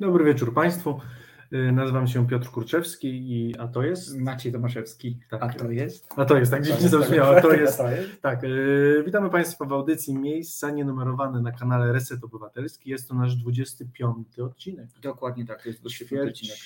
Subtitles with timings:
[0.00, 1.00] Dobry wieczór Państwu.
[1.52, 4.16] Y, Nazywam się Piotr Kurczewski, i, a to jest.
[4.18, 5.18] Maciej Tomaszewski.
[5.30, 5.42] Tak.
[5.42, 6.08] A to jest?
[6.16, 7.36] A to jest, tak dziwnie zabrzmiało.
[7.36, 7.80] A to jest.
[8.20, 12.90] Tak, y, witamy Państwa w audycji Miejsca nienumerowane na kanale Reset Obywatelski.
[12.90, 14.88] Jest to nasz 25 odcinek.
[15.02, 16.56] Dokładnie tak, to jest doświetlony odcinek.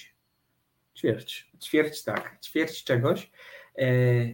[0.96, 1.50] Ćwierć.
[1.62, 3.30] Ćwierć, tak, ćwierć czegoś.
[3.78, 3.86] E,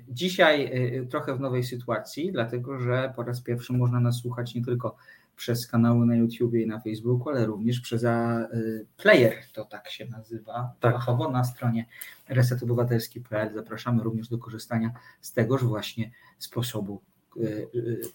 [0.08, 4.64] Dzisiaj e, trochę w nowej sytuacji, dlatego że po raz pierwszy można nas słuchać nie
[4.64, 4.96] tylko
[5.38, 9.90] przez kanały na YouTubie i na Facebooku, ale również przez a, y, player, to tak
[9.90, 10.94] się nazywa Tak.
[10.94, 11.86] fachowo na stronie
[12.28, 13.54] resetobywatelski.pl.
[13.54, 17.02] Zapraszamy również do korzystania z tegoż właśnie sposobu
[17.36, 17.68] y,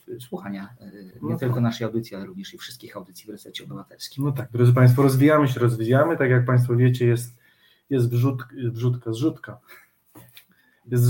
[0.09, 1.39] y, słuchania y, No nie tak.
[1.39, 4.23] tylko naszej audycji, ale również i wszystkich audycji w Resecie Obywatelskim.
[4.23, 6.17] No tak, drodzy Państwo, rozwijamy się, rozwijamy.
[6.17, 7.35] Tak jak Państwo wiecie, jest,
[7.89, 9.59] jest wrzut, wrzutka, zrzutka.
[10.91, 11.03] Jest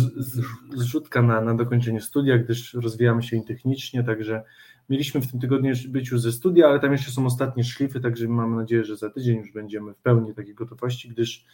[0.73, 4.43] zrzutka na, na dokończenie studia, gdyż rozwijamy się i technicznie, także
[4.89, 8.27] mieliśmy w tym tygodniu być już ze studia, ale tam jeszcze są ostatnie szlify, także
[8.27, 11.45] mamy nadzieję, że za tydzień już będziemy w pełni takiej gotowości, gdyż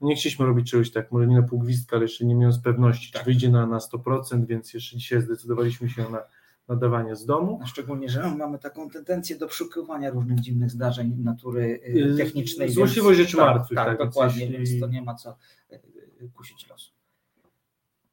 [0.00, 2.58] no nie chcieliśmy robić czegoś tak, może nie na pół gwizdka, ale jeszcze nie mając
[2.58, 3.22] pewności, Tak.
[3.22, 6.22] czy wyjdzie na, na 100%, więc jeszcze dzisiaj zdecydowaliśmy się na
[6.68, 7.58] nadawanie z domu.
[7.62, 12.70] A Szczególnie, że mamy taką tendencję do przeszukiwania różnych dziwnych zdarzeń natury y, Yy, technicznej.
[12.70, 15.36] złośliwość więc- rzeczy tak, martwych, Tak, tak, więc dokładnie, jeśli- więc to nie ma co
[15.72, 15.74] y,
[16.22, 16.92] y, kusić losu.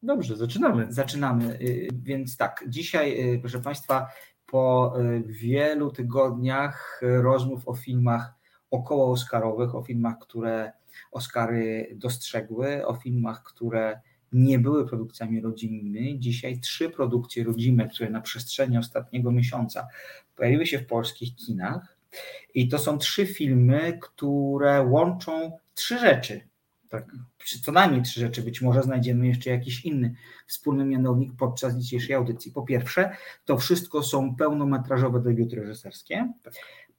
[0.04, 0.88] Dobrze, zaczynamy.
[0.90, 1.60] Zaczynamy.
[1.62, 4.08] y, Więc tak, dzisiaj, y, proszę Państwa,
[4.52, 8.34] po y, wielu tygodniach y, rozmów o filmach
[8.72, 10.72] około Oscarowych, o filmach, które
[11.12, 16.20] Oscary dostrzegły, o filmach, które nie były produkcjami rodzimymi.
[16.20, 19.88] Dzisiaj trzy produkcje rodzime, które na przestrzeni ostatniego miesiąca
[20.36, 21.98] pojawiły się w polskich kinach.
[22.54, 26.49] I to są trzy filmy, które łączą trzy rzeczy.
[26.90, 27.06] Tak.
[27.38, 30.16] Przy- Co najmniej trzy rzeczy, być może znajdziemy jeszcze jakiś inny
[30.48, 32.52] wspólny mianownik podczas dzisiejszej audycji.
[32.52, 33.16] Po pierwsze,
[33.46, 36.34] to wszystko są pełnometrażowe debiuty reżyserskie.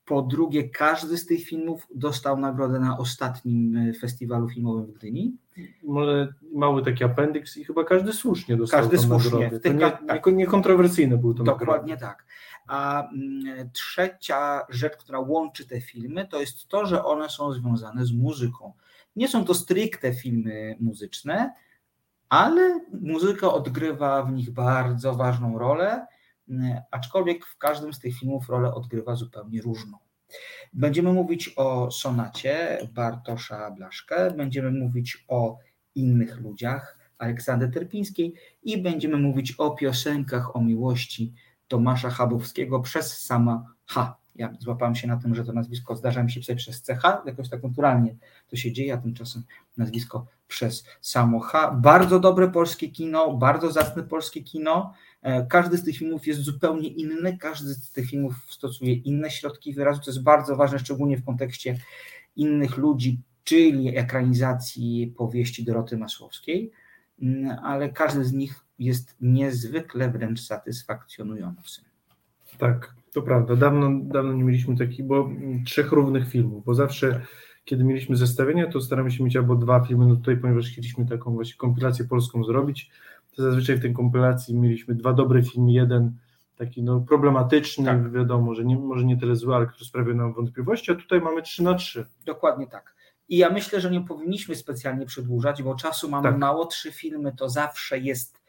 [0.04, 5.36] Po drugie, każdy z tych filmów dostał nagrodę na ostatnim e, festiwalu filmowym w Gdyni.
[5.82, 9.50] Może mały taki appendix i chyba każdy słusznie dostał Każdy słusznie.
[9.50, 10.26] tych nie, tak.
[10.26, 12.00] nie, niekontrowersyjne były to Dokładnie nagrody.
[12.00, 12.24] tak.
[12.66, 18.06] A mm, trzecia rzecz, która łączy te filmy, to jest to, że one są związane
[18.06, 18.72] z muzyką.
[19.16, 21.54] Nie są to stricte filmy muzyczne,
[22.28, 26.06] ale muzyka odgrywa w nich bardzo ważną rolę,
[26.48, 29.98] mm, aczkolwiek w każdym z tych filmów rolę odgrywa zupełnie różną.
[30.72, 35.58] Będziemy mówić o sonacie Bartosza Blaszkę, będziemy mówić o
[35.94, 41.32] innych ludziach Aleksandry Terpińskiej i będziemy mówić o piosenkach o miłości
[41.68, 44.16] Tomasza Chabowskiego przez sama H.
[44.40, 47.48] Ja złapałem się na tym, że to nazwisko zdarza mi się pisać przez CH, jakoś
[47.48, 48.14] tak naturalnie
[48.48, 49.42] to się dzieje, a tymczasem
[49.76, 51.70] nazwisko przez samo H.
[51.70, 54.94] Bardzo dobre polskie kino, bardzo zacne polskie kino.
[55.22, 59.74] E, Każdy z tych filmów jest zupełnie inny, każdy z tych filmów stosuje inne środki
[59.74, 61.78] wyrazu, to jest bardzo ważne, szczególnie w kontekście
[62.36, 66.72] innych ludzi, czyli ekranizacji powieści Doroty Masłowskiej,
[67.22, 71.82] Mm, ale każdy z nich jest niezwykle wręcz satysfakcjonujący.
[72.58, 73.56] Tak, to prawda.
[73.56, 77.20] Dawno, dawno nie mieliśmy takich, bo mm, trzech równych filmów, bo zawsze
[77.64, 81.34] kiedy mieliśmy zestawienia, to staramy się mieć albo dwa filmy, no tutaj, ponieważ chcieliśmy taką
[81.34, 82.90] właśnie kompilację polską zrobić,
[83.36, 86.12] to zazwyczaj w tej kompilacji mieliśmy dwa dobre filmy, jeden
[86.56, 88.12] taki no, problematyczny, Tak.
[88.12, 91.42] wiadomo, że nie, może nie tyle zły, ale który sprawił nam wątpliwości, a tutaj mamy
[91.42, 92.06] trzy na trzy.
[92.26, 92.94] Dokładnie tak.
[93.28, 96.38] I ja myślę, że nie powinniśmy specjalnie przedłużać, bo czasu mamy Tak.
[96.38, 96.66] mało.
[96.66, 98.39] Trzy filmy to zawsze jest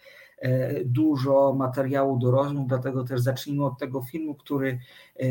[0.85, 4.79] dużo materiału do rozmów, dlatego też zacznijmy od tego filmu, który
[5.19, 5.25] e,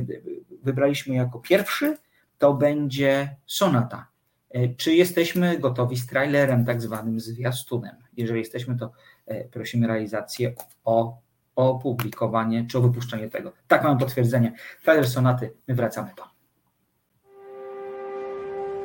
[0.63, 1.99] wybraliśmy jako pierwszy.
[2.39, 4.07] To będzie Sonata.
[4.51, 7.97] E, Czy jesteśmy gotowi z trailerem, tak zwanym zwiastunem?
[8.17, 8.93] Jeżeli jesteśmy, to
[9.27, 10.55] e, prosimy realizację
[10.85, 11.19] o
[11.57, 13.53] opublikowanie czy o wypuszczenie tego.
[13.69, 14.53] Tak, mamy potwierdzenie.
[14.85, 16.25] Trailer Sonaty, my wracamy po.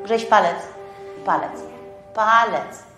[0.03, 0.57] Grześ palec,
[1.25, 1.61] palec,
[2.15, 2.94] palec.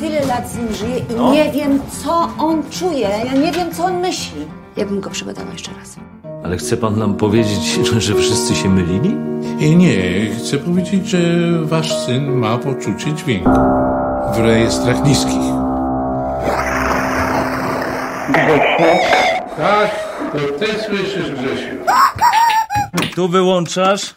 [0.00, 3.08] Tyle lat z nim żyję i nie wiem, co on czuje.
[3.26, 4.46] Ja nie wiem, co on myśli.
[4.76, 5.96] Ja bym go przebadała jeszcze raz.
[6.44, 9.16] Ale chce pan nam powiedzieć, że wszyscy się mylili?
[9.58, 9.96] I nie,
[10.38, 11.18] chcę powiedzieć, że
[11.62, 13.50] wasz syn ma poczucie dźwięku
[14.34, 15.42] w rejestrach niskich.
[19.56, 19.90] Tak,
[20.32, 21.76] to ty słyszysz, Grzesiu.
[23.14, 24.14] Tu wyłączasz,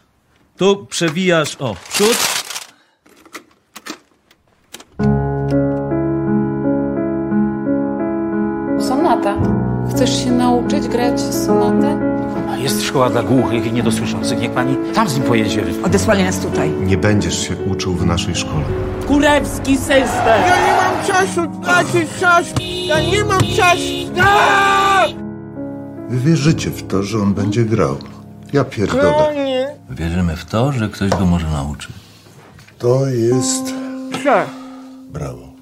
[0.58, 2.35] tu przewijasz, o, przód.
[10.06, 12.00] Chcesz się nauczyć grać sonatę?
[12.58, 14.40] Jest szkoła dla głuchych i niedosłyszących.
[14.40, 15.64] Niech pani tam z nim pojedzie.
[15.84, 16.72] Odesłali nas tutaj.
[16.72, 18.64] Nie będziesz się uczył w naszej szkole.
[19.08, 20.42] Kurewski system!
[20.48, 22.46] Ja nie mam czasu tracić czas!
[22.88, 24.22] Ja nie mam czasu!
[26.10, 27.98] Wy wierzycie w to, że on będzie grał.
[28.54, 29.36] Ja pierdolę.
[29.36, 29.68] nie.
[29.90, 31.92] Wierzymy w to, że ktoś go może nauczyć.
[32.80, 33.68] To jest...
[34.24, 34.46] Się.
[35.14, 35.55] Brawo.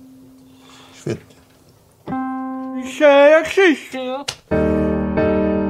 [2.97, 3.97] Się jak wszyscy.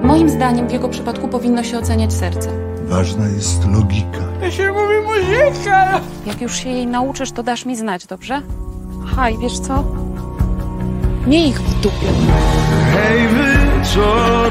[0.04, 2.50] Moim zdaniem w jego przypadku powinno się oceniać serce.
[2.86, 4.20] Ważna jest logika.
[4.42, 6.00] To się mówi muzyka.
[6.26, 8.42] Jak już się jej nauczysz, to dasz mi znać, dobrze?
[9.06, 9.84] Aha, i wiesz co?
[11.28, 12.08] Miej ich w dupie.
[12.94, 14.02] Hej wy, co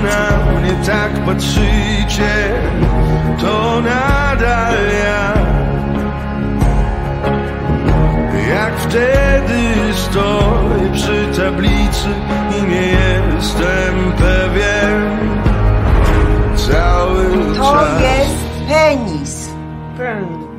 [0.03, 2.55] na mnie tak patrzycie,
[3.41, 5.33] to nadal ja.
[8.55, 9.63] Jak wtedy
[9.95, 12.09] stoję przy tablicy
[13.63, 15.19] jestem pewien
[16.57, 18.01] cały To czas.
[18.03, 19.49] jest penis.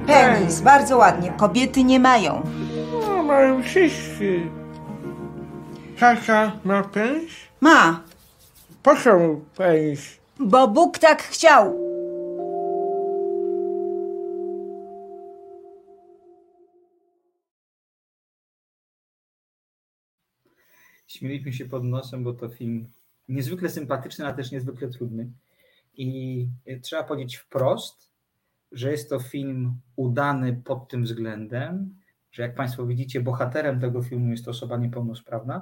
[0.07, 1.31] Penis, bardzo ładnie.
[1.37, 2.41] Kobiety nie mają.
[3.07, 4.41] No, mają wszyscy.
[5.99, 7.31] Kasia ma penis?
[7.61, 7.99] Ma,
[8.83, 9.11] Po co
[9.57, 10.01] penis?
[10.39, 11.73] bo Bóg tak chciał.
[21.07, 22.87] Śmieliśmy się pod nosem, bo to film
[23.29, 25.29] niezwykle sympatyczny, ale też niezwykle trudny.
[25.97, 28.11] I y, trzeba powiedzieć wprost,
[28.71, 31.95] że jest to film udany pod tym względem,
[32.31, 35.61] że jak Państwo widzicie, bohaterem tego filmu jest osoba niepełnosprawna,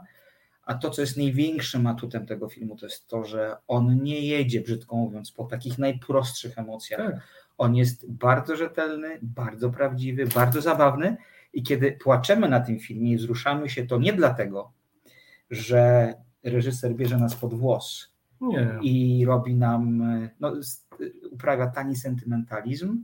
[0.64, 4.62] a to, co jest największym atutem tego filmu, to jest to, że on nie jedzie,
[4.62, 7.12] brzydko mówiąc, po takich najprostszych emocjach.
[7.12, 7.22] Tak.
[7.58, 11.18] On jest bardzo rzetelny, bardzo prawdziwy, bardzo zabawny
[11.54, 14.72] i kiedy płaczemy na tym filmie i wzruszamy się, to nie dlatego,
[15.52, 16.14] że
[16.44, 18.80] reżyser bierze nas pod włos Nie.
[18.82, 20.04] i robi nam,
[20.40, 20.54] no,
[21.32, 23.04] uprawia tani sentymentalizm,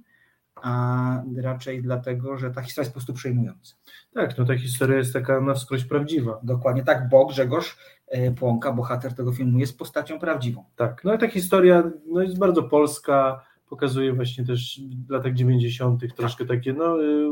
[0.55, 3.75] a raczej dlatego, że ta historia jest po prostu przejmująca.
[4.13, 6.39] Tak, no ta historia jest taka na wskroś prawdziwa.
[6.43, 7.77] Dokładnie tak, bo Grzegorz
[8.07, 10.65] e, Płonka, bohater tego filmu, jest postacią prawdziwą.
[10.75, 16.15] Tak, no i ta historia no, jest bardzo polska, pokazuje właśnie też w latach 90.
[16.15, 17.29] troszkę takie no, y,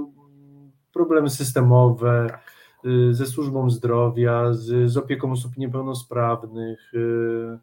[0.94, 2.55] problemy systemowe y,
[3.12, 7.60] ze służbą zdrowia, z, z opieką osób niepełnosprawnych, y,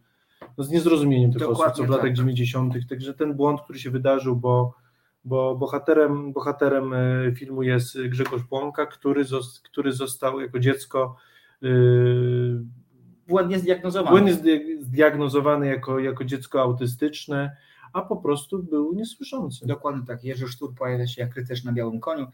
[0.58, 1.96] no, z niezrozumieniem tych Dokładnie osób, co w tak.
[1.96, 2.74] latach 90.
[2.88, 4.74] Także ten błąd, który się wydarzył, bo,
[5.24, 11.16] bo bohaterem, bohaterem y, filmu jest Grzegorz Płonka, który, zos, który został jako dziecko
[11.62, 12.62] y,
[13.28, 14.10] Błędnie zdiagnozowany.
[14.10, 17.56] Błędnie zdi- zdiagnozowany jako, jako dziecko autystyczne,
[17.92, 19.66] a po prostu był niesłyszący.
[19.66, 20.24] Dokładnie tak.
[20.24, 22.26] Jerzy Sztur pojawia się jak rycerz na białym koniu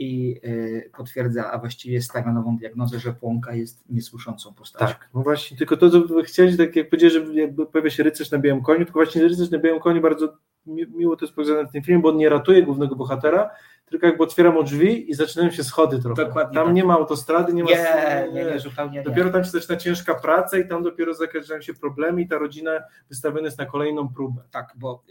[0.00, 4.86] i y, potwierdza, a właściwie stawia nową diagnozę, że Płonka jest niesłyszącą postacią.
[4.86, 8.30] Tak, no właśnie, tylko to, co chciałeś, tak jak powiedziałeś, że jakby pojawia się rycerz
[8.30, 10.36] na białym koniu, tylko właśnie rycerz na białym koniu bardzo
[10.66, 13.50] mi- miło to jest pokazane w tym filmie, bo on nie ratuje głównego bohatera,
[13.86, 16.24] tylko jakby otwiera mu drzwi i zaczynają się schody trochę.
[16.24, 16.74] Dokładnie tam tak.
[16.74, 17.70] nie ma autostrady, nie ma...
[17.70, 19.04] Nie, nie, nie, zupełnie nie.
[19.04, 22.70] Dopiero tam się zaczyna ciężka praca i tam dopiero zaczynają się problemy i ta rodzina
[23.08, 24.42] wystawiona jest na kolejną próbę.
[24.50, 25.04] Tak, bo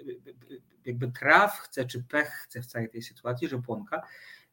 [0.85, 4.01] jakby traf chce, czy pech chce w całej tej sytuacji, że Płonka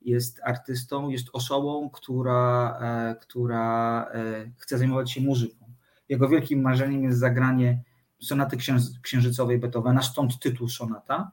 [0.02, 5.66] jest artystą, jest osobą, która, e, która e, chce zajmować się muzyką.
[6.08, 7.82] Jego wielkim marzeniem jest zagranie
[8.20, 11.30] sonaty księż- księżycowej Beethovena, stąd tytuł sonata,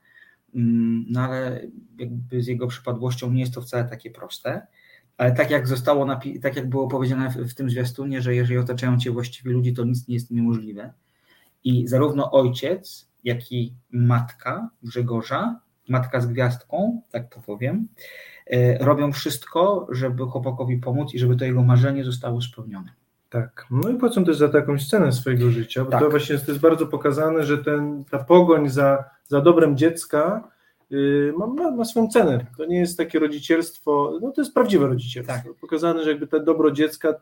[0.56, 1.62] Mm, no ale
[2.00, 4.68] jakby z jego przypadłością nie jest to wcale takie proste.
[5.18, 6.08] Ale tak jak zostało,
[6.42, 10.08] tak jak było powiedziane w, tym zwiastunie, że jeżeli otaczają cię właściwie ludzie, to nic
[10.08, 10.94] nie jest niemożliwe.
[11.64, 15.60] I zarówno ojciec, jak i matka Grzegorza,
[15.90, 17.88] matka z gwiazdką, tak to powiem,
[18.80, 22.90] robią wszystko, żeby chłopakowi pomóc i żeby to jego marzenie zostało spełnione.
[23.30, 26.00] Tak, no i płacą też za taką scenę swojego życia, bo Tak.
[26.02, 30.50] to właśnie jest, to jest bardzo pokazane, że ten, ta pogoń za, za dobrem dziecka
[30.90, 32.46] yy, ma, ma, swoją cenę.
[32.58, 35.36] To nie jest takie rodzicielstwo, no to jest prawdziwe rodzicielstwo.
[35.36, 35.54] Tak.
[35.62, 37.14] Pokazane, że jakby to dobro dziecka,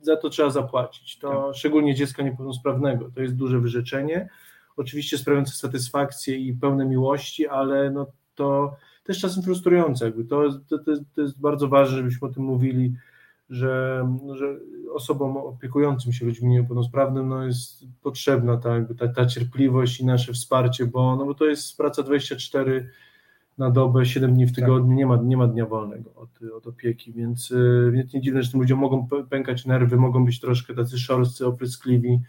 [0.00, 1.18] za to trzeba zapłacić.
[1.18, 3.10] To szczególnie dziecka niepełnosprawnego.
[3.14, 4.28] To jest duże wyrzeczenie,
[4.76, 8.76] oczywiście sprawiające satysfakcję i pełne miłości, ale no to
[9.10, 10.04] też czasem frustrujące.
[10.04, 12.94] Jakby to, to, to, jest, to jest bardzo ważne, żebyśmy o tym mówili,
[13.50, 14.56] że, że
[14.94, 20.32] osobom opiekującym się ludźmi niepełnosprawnym no jest potrzebna ta, jakby ta, ta cierpliwość i nasze
[20.32, 22.90] wsparcie, bo, no bo to jest praca 24
[23.58, 27.12] na dobę, 7 dni w tygodniu, nie, ma, nie ma dnia wolnego od, od opieki,
[27.12, 27.52] więc,
[27.92, 31.46] więc nie dziwne, że tym ludziom mogą pę- pękać nerwy, mogą być troszkę tacy szorscy,
[31.46, 32.20] opryskliwi,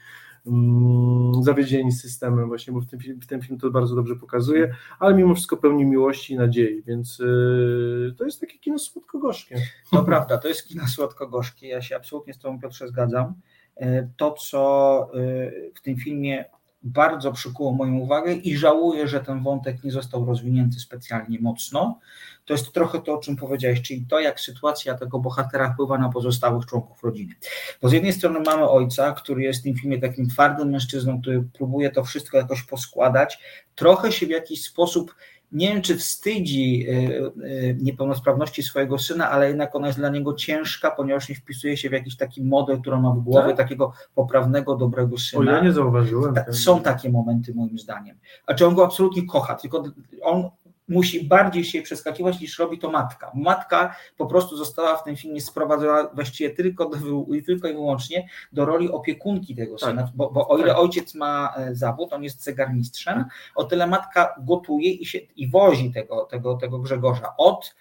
[0.47, 5.15] mm, zawiedzieni systemem właśnie, bo w tym, w tym film to bardzo dobrze pokazuje, ale
[5.15, 9.55] mimo wszystko pełni miłości i nadziei, więc y, to jest takie kino słodko-gorzkie.
[9.91, 11.67] To prawda, to jest kino słodko-gorzkie.
[11.67, 13.33] Ja się absolutnie z Tobą, Piotrze, zgadzam.
[13.75, 16.45] E, To, co e, w tym filmie
[16.83, 21.99] bardzo przykuło moją uwagę i żałuję, że ten wątek nie został rozwinięty specjalnie mocno,
[22.45, 26.09] to jest trochę to, o czym powiedziałeś, czyli to, jak sytuacja tego bohatera wpływa na
[26.09, 27.33] pozostałych członków rodziny.
[27.81, 31.43] Bo z jednej strony mamy ojca, który jest w tym filmie takim twardym mężczyzną, który
[31.53, 33.39] próbuje to wszystko jakoś poskładać,
[33.75, 35.15] trochę się w jakiś sposób
[35.51, 40.33] nie wiem, czy wstydzi y, y, niepełnosprawności swojego syna, ale jednak ona jest dla niego
[40.33, 43.57] ciężka, ponieważ nie wpisuje się w jakiś taki model, który ma w głowie, Tak?
[43.57, 45.51] takiego poprawnego, dobrego O, syna.
[45.51, 46.33] ja nie zauważyłem.
[46.33, 48.17] Ta, są takie momenty moim zdaniem.
[48.47, 49.83] A czy on go absolutnie kocha, tylko
[50.21, 50.49] on
[50.87, 53.31] musi bardziej się przeskakiwać niż robi to matka.
[53.35, 56.97] Matka po prostu została w tym filmie sprowadzona właściwie tylko, do,
[57.45, 59.89] tylko i wyłącznie do roli opiekunki tego Tak.
[59.89, 60.77] syna, bo, bo o ile Tak.
[60.77, 65.91] ojciec ma e, zawód, on jest zegarmistrzem, o tyle matka gotuje i, się, i wozi
[65.91, 67.75] tego, tego, tego Grzegorza od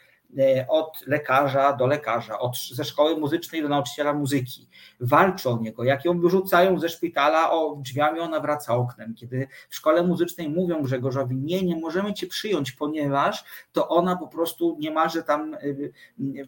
[0.68, 4.68] od lekarza do lekarza, od, ze szkoły muzycznej do nauczyciela muzyki.
[5.00, 5.84] Walczy o niego.
[5.84, 9.14] Jak ją wyrzucają ze szpitala o drzwiami, ona wraca oknem.
[9.14, 14.28] Kiedy w szkole muzycznej mówią Grzegorzowi, nie, nie możemy cię przyjąć, ponieważ to ona po
[14.28, 16.46] prostu niemalże tam y, y,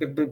[0.00, 0.30] jakby,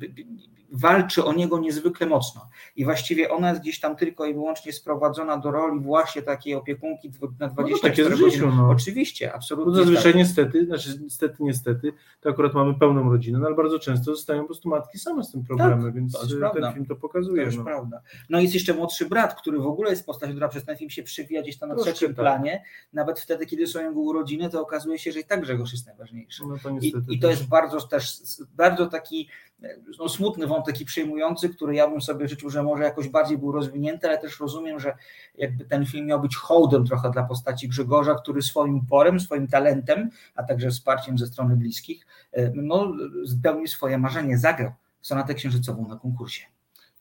[0.73, 2.49] walczy o niego niezwykle mocno.
[2.77, 7.11] I właściwie ona jest gdzieś tam tylko i wyłącznie sprowadzona do roli właśnie takiej opiekunki
[7.41, 8.31] na 24 tak jest w godziny.
[8.31, 8.69] życiu, no.
[8.71, 9.73] Oczywiście, absolutnie.
[9.73, 10.15] No zazwyczaj tak.
[10.15, 14.47] niestety, znaczy niestety, niestety, to akurat mamy pełną rodzinę, no ale bardzo często zostają po
[14.47, 16.61] prostu matki same z tym problemem, więc Tak, to jest y, prawda.
[16.61, 17.43] ten film to To pokazuje.
[17.43, 17.65] jest no.
[17.65, 18.01] prawda.
[18.31, 21.03] No jest jeszcze młodszy brat, który w ogóle jest postacią, która przez ten film się
[21.03, 22.17] przewija gdzieś tam na Troszkę trzecim tak.
[22.17, 22.63] planie.
[22.93, 26.43] Nawet wtedy, kiedy są jego urodziny, to okazuje się, że i tak Grzegorz jest najważniejszy.
[26.49, 27.05] No to I, niestety.
[27.09, 28.19] I to jest bardzo też
[28.55, 29.54] bardzo taki e,
[29.99, 33.53] no, smutny wątek i przejmujący, który ja bym sobie życzył, że może jakoś bardziej był
[33.53, 34.97] rozwinięty, ale też rozumiem, że
[35.35, 40.11] jakby ten film miał być hołdem trochę dla postaci Grzegorza, który swoim uporem, swoim talentem,
[40.35, 42.93] a także wsparciem ze strony bliskich, e, no,
[43.27, 46.43] spełnił swoje marzenie, zagrał sonatę księżycową na konkursie.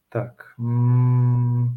[0.09, 0.55] Tak.
[0.59, 1.69] Mm,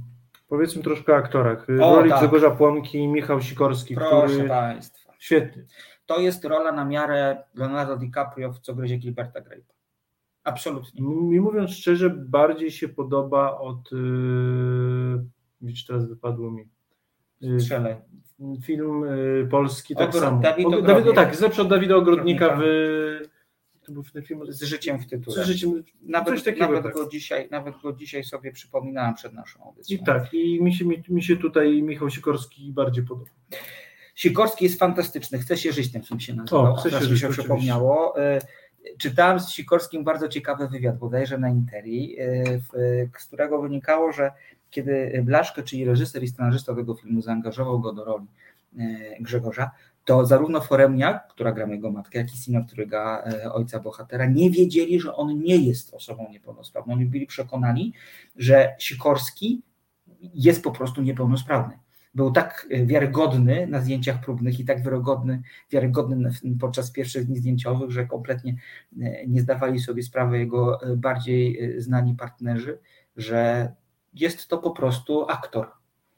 [0.49, 1.67] powiedzmy troszkę o aktorach.
[1.83, 2.19] O, Roli tak.
[2.19, 5.13] Grzegorza Płomki i Michał Sikorski, Proszę który Państwa.
[5.19, 5.65] świetnie.
[6.07, 9.76] To jest rola na miarę Leonardo DiCaprio w Co gryzie Gilberta Grape'a.
[10.47, 11.03] Absolutnie.
[11.03, 13.93] Mi mówiąc szczerze, bardziej się podoba od.
[13.93, 15.25] Yy,
[15.61, 16.69] widzisz, teraz wypadło mi.
[17.41, 17.97] Yy, Strzelaj.
[18.63, 20.43] film yy, polski tak samo.
[20.43, 20.87] Dawid Og- Ogrodnik.
[20.87, 22.63] Dawid, no tak, lepszy od Dawida Ogrodnika w.
[23.85, 25.45] To był ten film Z życiem w tytule.
[25.45, 26.95] Z życiem, Nawet, coś takiego, nawet, tak.
[26.95, 29.99] go dzisiaj, nawet go dzisiaj sobie przypominałem przed naszą audycją.
[29.99, 33.31] I tak, i mi się, mi, mi się tutaj Michał Sikorski bardziej podoba.
[34.15, 35.39] Sikorski jest fantastyczny.
[35.39, 36.73] Chce się żyć, ten film się nazywał.
[36.73, 37.43] O, Chce się żyć, się oczywiście.
[37.43, 38.21] przypomniało.
[38.21, 38.39] E,
[38.99, 42.45] Czytałem z Sikorskim bardzo ciekawy wywiad, bodajże na Interi, e,
[43.19, 44.33] z którego wynikało, że
[44.71, 48.27] kiedy Blaszko, czyli reżyser i scenarzysta tego filmu, zaangażował go do roli
[48.79, 48.83] e,
[49.21, 49.71] Grzegorza,
[50.05, 54.27] to zarówno Foremniak, która gra jego matkę, jak i Sino, który gra e, ojca bohatera,
[54.27, 56.95] nie wiedzieli, że on nie jest osobą niepełnosprawną.
[56.95, 57.93] Oni byli przekonani,
[58.37, 59.63] że Sikorski
[60.35, 61.79] jest po prostu niepełnosprawny.
[62.17, 66.31] Był tak wiarygodny na zdjęciach próbnych i tak wiarygodny, wiarygodny
[66.61, 68.57] podczas pierwszych dni zdjęciowych, że kompletnie
[69.03, 72.79] e, nie zdawali sobie sprawy jego e, bardziej e, znani partnerzy,
[73.17, 73.73] że
[74.15, 75.69] jest to po prostu aktor.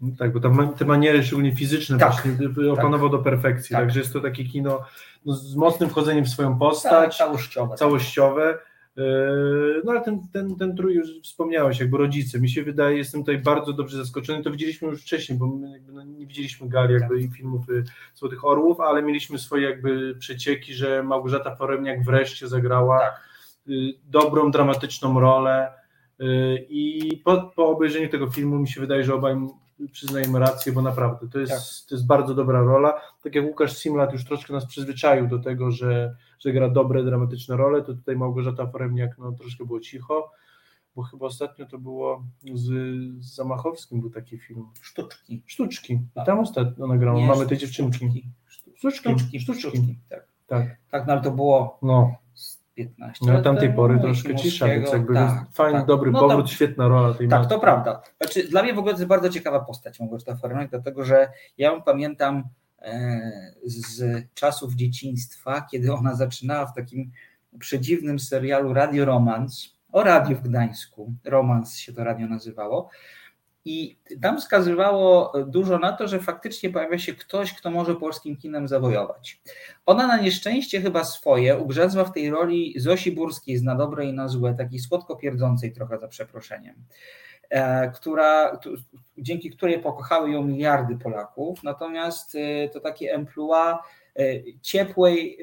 [0.01, 3.73] No Tak, bo tam te maniery, szczególnie fizyczne, Tak, właśnie opanował do perfekcji.
[3.73, 3.81] Tak.
[3.81, 4.81] Także jest to takie kino
[5.27, 7.77] no, z mocnym wchodzeniem w swoją postać, całościowe.
[7.77, 8.59] całościowe.
[8.99, 12.41] Yy, No ale ten, ten, ten trój już wspomniałeś, jakby rodzice.
[12.41, 14.43] Mi się wydaje, jestem tutaj bardzo dobrze zaskoczony.
[14.43, 18.45] To widzieliśmy już wcześniej, bo my no nie widzieliśmy gali jakby i filmów y, Złotych
[18.45, 23.01] Orłów, ale mieliśmy swoje jakby przecieki, że Małgorzata Foremniak wreszcie zagrała
[23.69, 25.73] y, dobrą, dramatyczną rolę.
[26.21, 29.37] Y, I po, po obejrzeniu tego filmu mi się wydaje, że obaj
[29.93, 31.89] przyznajemy rację, bo naprawdę to jest, Tak.
[31.89, 33.01] to jest bardzo dobra rola.
[33.23, 37.57] Tak jak Łukasz Simlat już troszkę nas przyzwyczaił do tego, że, że gra dobre, dramatyczne
[37.57, 40.33] role, to tutaj Małgorzata Foremniak no, troszkę było cicho,
[40.97, 42.65] bo chyba ostatnio to było z,
[43.25, 44.67] z Zamachowskim był taki film.
[44.81, 45.43] Sztuczki.
[45.47, 45.93] Sztuczki.
[45.95, 47.21] I tam ostatnio ona grała.
[47.21, 48.25] Mamy tej dziewczynki.
[48.47, 48.99] Sztuczki.
[48.99, 49.99] Sztuczki, sztuczki.
[50.09, 50.29] Tak.
[50.47, 50.77] Tak.
[50.91, 52.15] tak, no ale to było No.
[52.85, 55.87] Z 15 No, tamtej pory troszkę cisza, więc jakby tak, fajny, tak.
[55.87, 57.55] dobry No powrót, świetna rola tej Tak, matki.
[57.55, 58.03] to prawda.
[58.21, 61.73] Znaczy, dla mnie w ogóle to jest bardzo ciekawa postać Małgorzata Foremniak, dlatego że ja
[61.73, 62.45] ją pamiętam
[62.83, 63.21] e,
[63.65, 67.11] z czasów dzieciństwa, kiedy ona zaczynała w takim
[67.59, 72.89] przedziwnym serialu Radio Romans, o radiu w Gdańsku, Romans się to radio nazywało,
[73.69, 78.69] i tam wskazywało dużo na to, że faktycznie pojawia się ktoś, kto może polskim kinem
[78.69, 79.41] zawojować.
[79.87, 84.13] Ona na nieszczęście chyba swoje ugrzezła w tej roli Zosi Burskiej z Na dobre i
[84.13, 86.75] na złe, takiej słodko pierdzącej trochę za przeproszeniem,
[87.51, 88.59] e, która,
[89.19, 93.81] dzięki której pokochały ją miliardy Polaków, natomiast e, to takie emploi e,
[94.63, 95.39] ciepłej,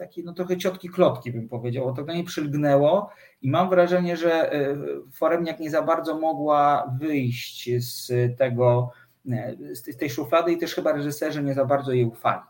[0.00, 3.10] e, takiej no trochę ciotki klotki bym powiedział, to do niej przylgnęło
[3.42, 4.76] i mam wrażenie, że e,
[5.12, 8.90] Foremniak nie za bardzo mogła wyjść z tego,
[9.30, 12.42] e, z tej szuflady i też chyba reżyserzy nie za bardzo jej ufali.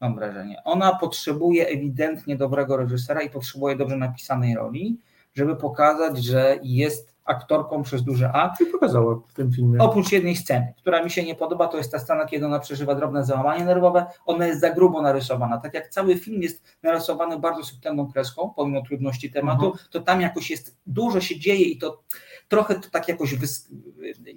[0.00, 0.62] Mam wrażenie.
[0.64, 4.98] Ona potrzebuje ewidentnie dobrego reżysera i potrzebuje dobrze napisanej roli,
[5.34, 8.54] żeby pokazać, że jest aktorką przez duże A.
[8.60, 9.78] I pokazała w tym filmie.
[9.78, 12.94] Oprócz jednej sceny, która mi się nie podoba, to jest ta scena, kiedy ona przeżywa
[12.94, 14.06] drobne załamanie nerwowe.
[14.26, 15.58] Ona jest za grubo narysowana.
[15.58, 19.84] Tak jak cały film jest narysowany bardzo subtelną kreską, pomimo trudności tematu, Mhm.
[19.90, 22.02] to tam jakoś jest, dużo się dzieje i to
[22.48, 23.68] trochę to tak jakoś wys...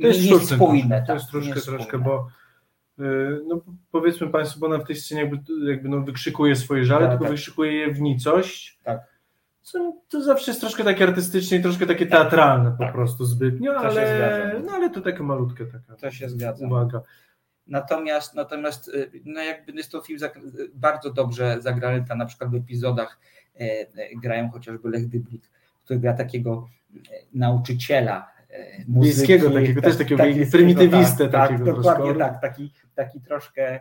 [0.02, 1.02] To jest niespójne.
[1.02, 2.28] To tak, jest troszkę, troszkę, bo
[2.98, 5.38] yy, no, powiedzmy Państwu, bo ona w tej scenie jakby,
[5.72, 7.32] jakby no, wykrzykuje swoje żale, Tak, tylko tak.
[7.32, 8.80] wykrzykuje je w nicość.
[8.84, 9.11] Tak.
[9.62, 12.94] Co, to zawsze jest troszkę takie artystyczne i troszkę takie teatralne po Tak.
[12.94, 16.66] prostu zbytnio, To ale, no, ale to takie malutkie taka To się zgadza.
[16.66, 17.02] uwaga.
[17.68, 20.20] Natomiast, natomiast y, no jakby jest to film
[20.74, 23.20] bardzo dobrze zagrany, tam na przykład w epizodach
[23.56, 23.88] e, e,
[24.22, 25.50] grają chociażby Lech Dyblik,
[25.84, 26.98] który gra takiego e,
[27.34, 28.32] nauczyciela
[28.88, 29.18] muzyki.
[29.28, 33.80] Wiejskiego takiego, też takiego wiejskiego, prymitywistę tak, takiego tak, dokładnie tak, taki, taki troszkę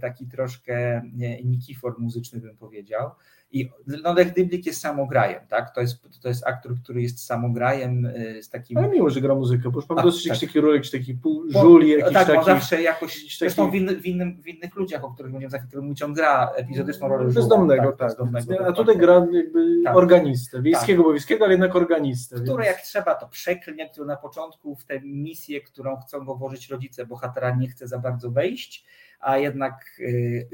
[0.00, 1.02] taki troszkę
[1.44, 3.10] Nikifor muzyczny bym powiedział.
[3.52, 3.70] I
[4.02, 5.74] no, Lech Dyblik jest samograjem, tak?
[5.74, 9.34] To jest, to jest aktor, który jest samograjem e, z takim Ale miło, że gra
[9.34, 10.28] muzykę, bo już mam Tak, dosyć tak.
[10.30, 12.38] jakiś taki rolek, taki pół żuli, jakiś tak, taki...
[12.38, 15.32] on zawsze jakoś, jakiś zresztą taki- w, inny, w, innym, w innych ludziach, o których
[15.32, 18.08] będziemy za chwilę mówić, on gra epizodyczną rolę żula, Bezdomnego, tak.
[18.08, 19.96] bezdomnego, A tutaj gra jakby Tak.
[19.96, 22.36] organistę, wiejskiego, bo wiejskiego, ale jednak organistę.
[22.36, 26.34] który więc- jak trzeba to przeklnie, który na początku w tę misję, którą chcą go
[26.34, 28.84] włożyć rodzice bohatera nie chce za bardzo wejść,
[29.22, 30.48] a jednak y,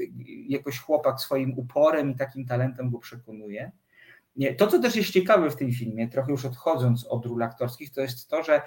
[0.47, 3.71] jakoś chłopak swoim uporem i takim talentem go przekonuje.
[4.35, 7.93] Nie, to, co też jest ciekawe w tym filmie, trochę już odchodząc od ról aktorskich,
[7.93, 8.61] to jest to, że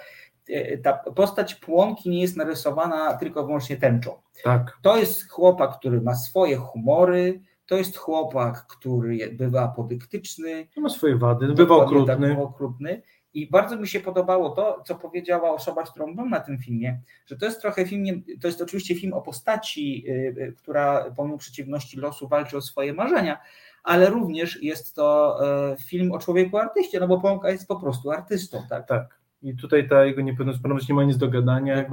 [0.51, 4.23] y, ta postać Płonki nie jest narysowana tylko i wyłącznie tęczą.
[4.45, 4.79] Tak.
[4.83, 11.17] To jest chłopak, który ma swoje humory, to jest chłopak, który bywa apodyktyczny, ma swoje
[11.17, 12.29] wady, bywa Dokładnie tak, okrutny.
[12.29, 13.03] bywa okrutny.
[13.35, 17.01] I bardzo mi się podobało to, co powiedziała osoba, z którą byłem na tym filmie,
[17.27, 21.39] że to jest trochę film, to jest oczywiście film o postaci, y, y, która pomimo
[21.39, 23.39] przeciwności losu walczy o swoje marzenia,
[23.83, 25.39] ale również jest to
[25.73, 28.87] e, film o człowieku artyście, no bo Pąka jest po prostu artystą, tak?
[28.87, 29.21] Tak.
[29.43, 31.85] I tutaj ta jego niepełnosprawność nie ma nic do gadania.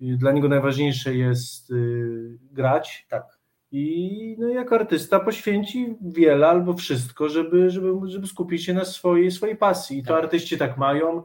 [0.00, 3.06] Dla niego najważniejsze jest y, grać.
[3.08, 3.35] Tak.
[3.78, 9.30] I no, jako artysta poświęci wiele albo wszystko, żeby, żeby, żeby skupić się na swojej,
[9.30, 9.98] swojej pasji.
[9.98, 10.24] I to Tak.
[10.24, 11.22] artyści tak mają.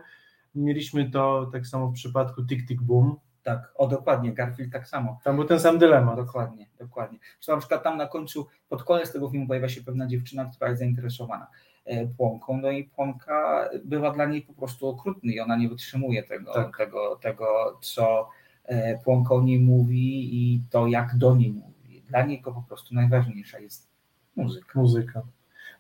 [0.55, 3.16] Mieliśmy to tak samo w przypadku Tick Tick Boom.
[3.44, 5.20] Tak, o dokładnie, Garfield tak samo.
[5.24, 6.16] Tam był ten sam dylemat.
[6.16, 7.20] Dokładnie, dokładnie.
[7.40, 10.70] Czy na przykład tam na końcu, pod koniec tego filmu pojawia się pewna dziewczyna, która
[10.70, 11.48] jest zainteresowana
[11.85, 16.24] e, Płonką, no i Płonka była dla niej po prostu okrutny i ona nie wytrzymuje
[16.24, 16.77] tego, Tak.
[16.77, 17.46] tego, tego
[17.81, 18.29] co
[18.66, 21.71] e, Płonka o niej mówi i to, jak do niej mówi.
[22.11, 23.89] Dla niego po prostu najważniejsza jest
[24.35, 24.79] muzyka.
[24.79, 25.21] Muzyka.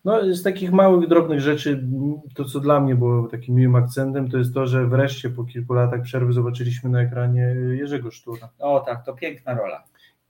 [0.05, 1.87] No, z takich małych, drobnych rzeczy,
[2.35, 5.73] to co dla mnie było takim miłym akcentem, to jest to, że wreszcie po kilku
[5.73, 7.41] latach przerwy zobaczyliśmy na ekranie
[7.73, 8.49] Jerzego Sztura.
[8.59, 9.83] O tak, to piękna rola.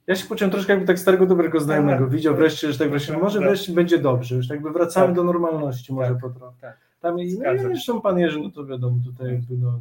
[0.07, 2.03] Ja się poczułem troszkę jakby tak starego, dobrego znajomego.
[2.03, 2.13] Tak.
[2.13, 3.47] Widział wreszcie, że tak wreszcie, może Tak.
[3.47, 5.15] wreszcie będzie dobrze, już jakby wracamy Tak.
[5.15, 6.21] do normalności może Tak.
[6.21, 6.57] po trochę.
[6.61, 6.77] Tak.
[7.01, 9.79] Tam i, no zresztą pan Jerzy, no to wiadomo, tutaj jakby no,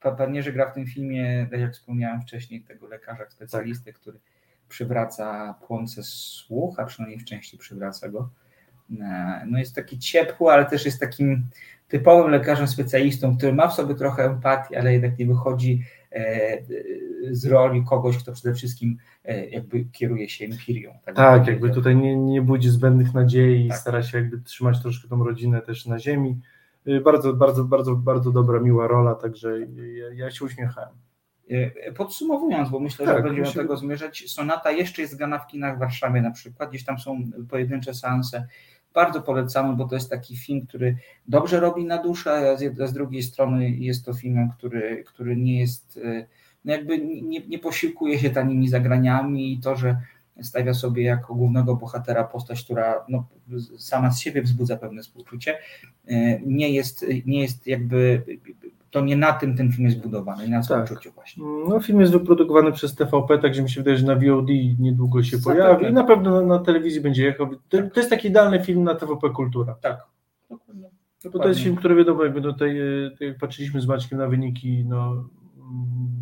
[0.00, 4.18] Pa- Pan Jerzy gra w tym filmie, tak jak wspomniałem wcześniej, tego lekarza specjalisty, który
[4.78, 8.28] przywraca płonce słuch, a przynajmniej w części przywraca go.
[9.00, 11.44] E, No jest taki ciepły, ale też jest takim
[11.88, 15.82] typowym lekarzem specjalistą, który ma w sobie trochę empatii, ale jednak nie wychodzi
[16.12, 16.64] e, e,
[17.30, 18.96] z roli kogoś, kto przede wszystkim
[19.50, 20.92] jakby kieruje się empirią.
[21.04, 23.78] Tak, tak, jakby tutaj nie, nie budzi zbędnych nadziei i Tak.
[23.78, 26.40] stara się jakby trzymać troszkę tą rodzinę też na ziemi.
[27.04, 30.90] Bardzo, bardzo, bardzo, bardzo dobra, miła rola, także ja, ja się uśmiechałem.
[31.50, 35.46] E, Podsumowując, bo myślę, Tak, że będziemy do tego zmierzać, Sonata jeszcze jest grana w
[35.46, 38.46] kinach w Warszawie na przykład, gdzieś tam są pojedyncze seanse.
[38.94, 40.96] Bardzo polecamy, bo to jest taki film, który
[41.28, 45.60] dobrze robi na duszę, a z, z drugiej strony jest to filmem, który, który nie
[45.60, 46.26] jest, e,
[46.64, 49.96] no jakby nie, nie posiłkuje się tanimi zagraniami i to, że
[50.42, 53.26] stawia sobie jako głównego bohatera postać, która no,
[53.78, 55.58] sama z siebie wzbudza pewne współczucie,
[56.06, 58.22] e, nie jest, nie jest jakby,
[58.94, 60.84] to nie na tym ten film jest budowany, nie na Tak.
[60.84, 61.44] współczuciu właśnie.
[61.68, 65.36] No, film jest wyprodukowany przez TVP, także mi się wydaje, że na VOD niedługo się
[65.36, 65.64] Zapewne.
[65.64, 67.46] pojawi i na pewno na, na telewizji będzie jechał.
[67.68, 69.76] To, to jest taki idealny film na TVP Kultura.
[69.80, 70.06] Tak.
[71.32, 74.28] Bo to jest film, który wiadomo, jakby tutaj, e, tak jak patrzyliśmy z Maćkiem na
[74.28, 75.28] wyniki no, mm,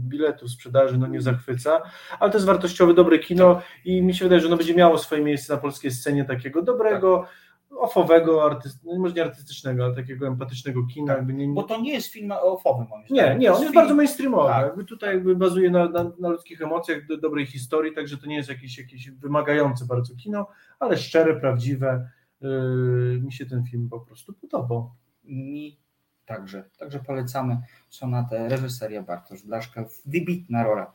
[0.09, 1.83] biletów, sprzedaży, no nie zachwyca,
[2.21, 5.23] ale to jest wartościowe, dobre kino i mi się wydaje, że ono będzie miało swoje
[5.25, 7.25] miejsce na polskiej scenie takiego dobrego,
[7.79, 11.13] ofowego, artyst, no, może nie artystycznego, ale takiego empatycznego kina.
[11.17, 13.39] Jakby nie, Bo to nie jest film ofowy moim nie, zdaniem.
[13.39, 14.49] nie, To on jest film- bardzo mainstreamowy.
[14.49, 14.67] Tak.
[14.67, 18.37] Jakby tutaj jakby bazuje na, na, na ludzkich emocjach, do, dobrej historii, także to nie
[18.37, 20.47] jest jakieś, jakieś wymagające bardzo kino,
[20.81, 22.09] ale szczere, prawdziwe.
[22.41, 24.91] Yy, mi się ten film po prostu podobał.
[25.25, 25.79] Mi
[26.27, 26.65] także.
[26.79, 27.59] Także polecamy
[27.89, 29.85] sonatę reżyseria Bartosz Blaszka.
[30.07, 30.93] Wybitna rola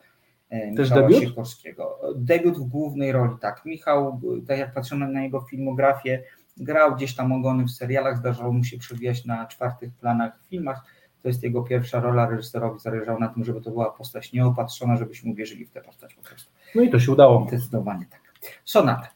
[0.50, 1.22] e, Też Michała debiut?
[1.28, 1.98] Sikorskiego.
[2.16, 3.62] Debiut w głównej roli, tak.
[3.64, 6.22] Michał, tak jak patrzymy na jego filmografię,
[6.60, 10.84] grał gdzieś tam ogony w serialach, zdarzało mu się przewijać na czwartych planach w filmach.
[11.22, 15.32] To jest jego pierwsza rola, reżyserowi zależało na tym, żeby to była postać nieopatrzona, żebyśmy
[15.32, 16.50] uwierzyli w tę postać po prostu.
[16.74, 17.46] No i to się udało.
[17.48, 18.20] Zdecydowanie tak.
[18.64, 19.08] Sonata.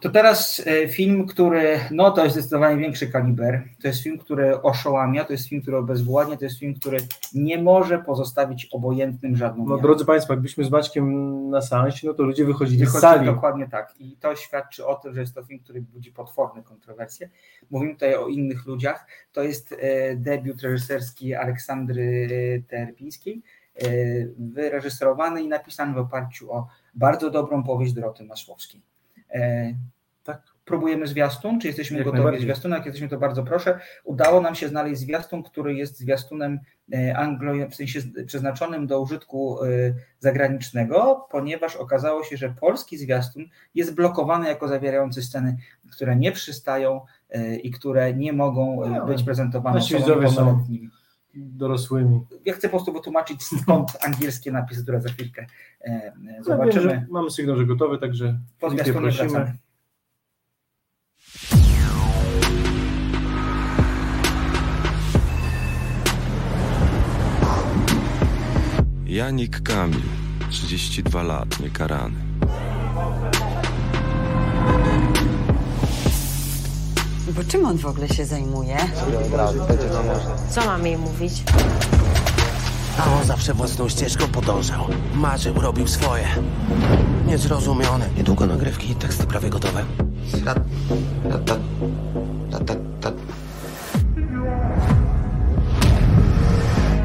[0.00, 3.62] To teraz e, film, który, no to jest zdecydowanie większy kaliber.
[3.82, 6.98] To jest film, który oszołamia, to jest film, który obezwładnia, to jest film, który
[7.34, 9.82] nie może pozostawić obojętnym żadną No miarą.
[9.82, 13.26] drodzy Państwo, jakbyśmy z Maćkiem na seansie, no to ludzie wychodzili z sali.
[13.26, 13.94] Dokładnie tak.
[13.98, 17.30] I to świadczy o tym, że jest to film, który budzi potworne kontrowersje.
[17.70, 19.06] Mówimy tutaj o innych ludziach.
[19.32, 23.42] To jest e, debiut reżyserski Aleksandry Terpińskiej,
[23.76, 23.86] e,
[24.38, 28.82] wyreżyserowany i napisany w oparciu o bardzo dobrą powieść Doroty Masłowskiej.
[29.30, 29.74] E,
[30.24, 30.42] Tak.
[30.64, 32.76] Próbujemy zwiastun, czy jesteśmy Jak gotowi zwiastuna?
[32.76, 33.80] Jak jesteśmy, to bardzo proszę.
[34.04, 36.60] Udało nam się znaleźć zwiastun, który jest zwiastunem
[36.92, 39.68] e, anglo, w sensie przeznaczonym do użytku e,
[40.20, 45.56] zagranicznego, ponieważ okazało się, że polski zwiastun jest blokowany jako zawierający sceny,
[45.92, 47.00] które nie przystają
[47.62, 50.90] i które nie mogą No, być prezentowane nasi osobom niepełnoletnimi.
[51.36, 52.20] Dorosłymi.
[52.44, 55.46] Ja chcę po prostu wytłumaczyć skąd angielskie napisy, które za chwilkę
[55.80, 57.06] e, e, Ja wiem, zobaczymy.
[57.10, 59.28] mamy sygnał, że gotowy, także Po Filipie, zwiastunie prosimy.
[59.30, 59.58] wracamy.
[69.06, 70.02] Janik Kamil,
[70.50, 72.16] 32 lat, niekarany.
[77.36, 78.76] Bo czym on w ogóle się zajmuje?
[80.50, 81.42] Co mam jej mówić?
[82.98, 84.86] A on zawsze własną ścieżką podążał.
[85.14, 86.24] Marzył, robił swoje.
[87.26, 88.08] Niezrozumione.
[88.16, 89.84] Niedługo nagrywki i teksty prawie gotowe.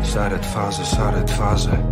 [0.04, 1.84] Szare twarze, szare twarze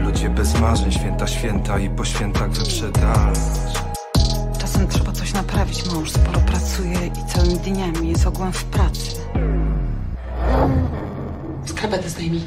[0.00, 3.38] Ludzie bez marzeń, święta, święta i po świętach wyprzedać
[3.72, 3.83] Czasem
[4.88, 5.86] trzeba coś naprawić.
[5.86, 9.10] Mąż sporo pracuje i całymi dniami jest ogółem w pracy.
[11.66, 12.46] Skarpetę zdejmij.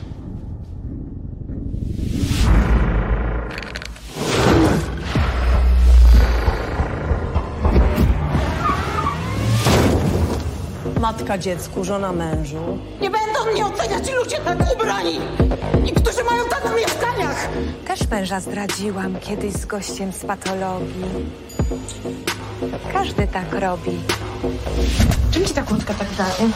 [11.02, 12.78] Matka dziecku, żona mężu.
[13.02, 15.19] Nie będą mnie oceniać ludzie tak ubrani!
[15.86, 17.50] I którzy mają tak w mieszkaniach!
[17.88, 21.26] Też męża zdradziłam kiedyś z gościem z patologii.
[22.93, 23.99] Każdy tak robi.
[25.32, 26.49] Czym ci ta kurtka tak daje?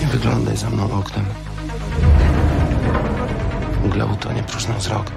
[0.00, 1.24] Nie wyglądaj za mną oknem.
[3.84, 5.10] Mgła utonie próżny wzrok.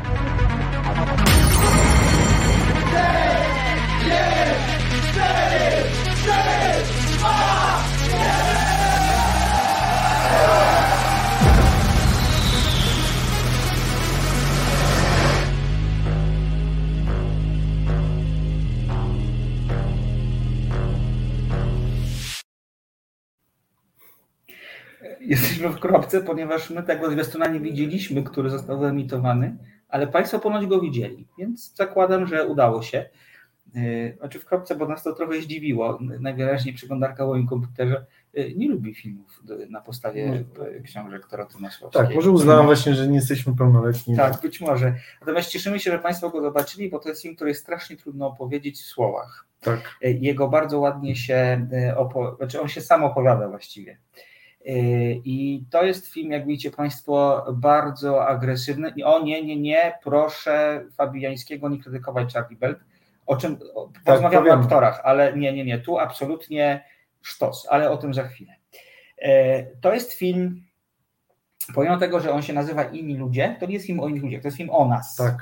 [25.68, 29.58] W kropce, ponieważ my tego zwiastuna nie widzieliśmy, który został wyemitowany,
[29.90, 33.10] ale Państwo ponoć go widzieli, więc zakładam, że udało się.
[33.76, 36.00] Yy, Znaczy w kropce, bo nas to trochę zdziwiło.
[36.20, 42.06] Najwyraźniej przeglądarka w moim komputerze yy, nie lubi filmów na podstawie yy, książek Doroty Masłowskiej.
[42.06, 44.16] Tak, może uznałam właśnie, że nie jesteśmy pełnoletni.
[44.16, 44.96] Tak, być może.
[45.22, 48.28] Natomiast cieszymy się, że Państwo go zobaczyli, bo to jest film, który jest strasznie trudno
[48.28, 49.46] opowiedzieć w słowach.
[49.62, 49.98] Tak.
[50.02, 51.68] Jego bardzo ładnie się,
[51.98, 53.98] opo- znaczy on się sam opowiada właściwie.
[54.66, 54.72] E,
[55.12, 58.94] I to jest film, jak widzicie Państwo, bardzo agresywny.
[58.96, 62.80] I o nie, nie, nie, proszę Fabiańskiego nie krytykować Charlie Belt.
[63.26, 63.58] O czym
[64.06, 66.86] porozmawiamy o aktorach, ale nie, nie, nie, tu absolutnie
[67.22, 68.54] sztos, ale o tym za chwilę.
[69.18, 70.64] E, To jest film,
[71.76, 74.42] pomimo tego, że on się nazywa Inni Ludzie, to nie jest film o innych ludziach,
[74.42, 75.16] to jest film o nas.
[75.16, 75.38] Tak.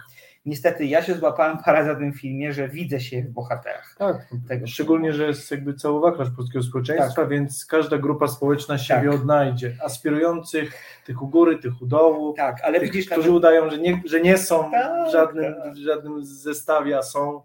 [0.47, 3.95] Niestety ja się złapałem parę za tym filmie, że widzę się w bohaterach.
[3.97, 9.09] Tak, tego szczególnie, że jest jakby cały wachlarz polskiego społeczeństwa, więc każda grupa społeczna siebie
[9.11, 9.19] Tak.
[9.19, 9.75] odnajdzie.
[9.85, 10.73] Aspirujących,
[11.05, 14.01] tych u góry, tych u dołu, tak, ale tych, widzisz, którzy nawet- udają, że nie,
[14.05, 17.41] że nie są Tak, w, żadnym, w żadnym zestawie, a są.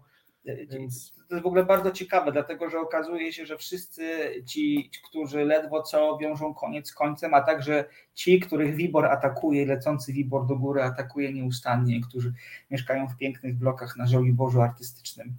[0.69, 4.03] Więc To jest w ogóle bardzo ciekawe, dlatego że okazuje się, że wszyscy
[4.45, 10.13] ci, którzy ledwo co wiążą koniec z końcem, a także ci, których Wibor atakuje, lecący
[10.13, 12.33] Wibor do góry atakuje nieustannie, którzy
[12.71, 15.33] mieszkają w pięknych blokach na Żoliborzu artystycznym.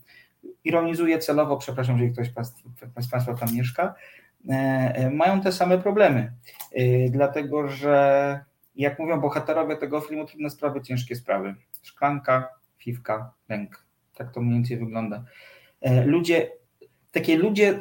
[0.65, 3.95] Ironizuję celowo, przepraszam, że ktoś z Państwa, tam mieszka,
[4.49, 6.33] e, e, mają te same problemy,
[6.75, 8.45] E, dlatego że
[8.77, 11.55] jak mówią bohaterowie tego filmu, trudne sprawy, ciężkie sprawy.
[11.83, 13.85] Szklanka, fiwka, lęk.
[14.15, 15.25] Tak to mniej więcej wygląda.
[15.85, 16.51] E, Ludzie,
[17.13, 17.81] takie ludzie,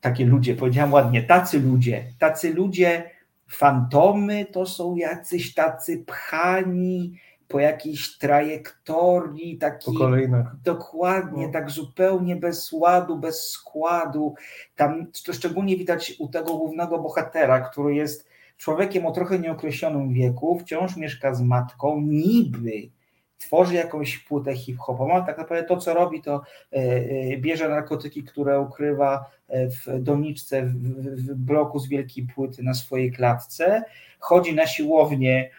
[0.00, 3.10] takie ludzie, powiedziałam ładnie, tacy ludzie, tacy ludzie,
[3.48, 7.14] fantomy to są jacyś tacy pchani
[7.48, 9.58] po jakiejś trajektorii
[9.98, 10.46] kolejnych.
[10.64, 11.52] dokładnie, No.
[11.52, 14.34] tak zupełnie bez ładu, bez składu.
[14.76, 20.58] Tam to szczególnie widać u tego głównego bohatera, który jest człowiekiem o trochę nieokreślonym wieku,
[20.58, 22.90] wciąż mieszka z matką, niby
[23.40, 28.60] tworzy jakąś płytę hip-hopową, tak naprawdę to, co robi, to e, e, bierze narkotyki, które
[28.60, 33.82] ukrywa e, w doniczce, w, bloku z wielkiej płyty na swojej klatce,
[34.18, 35.50] chodzi na siłownię,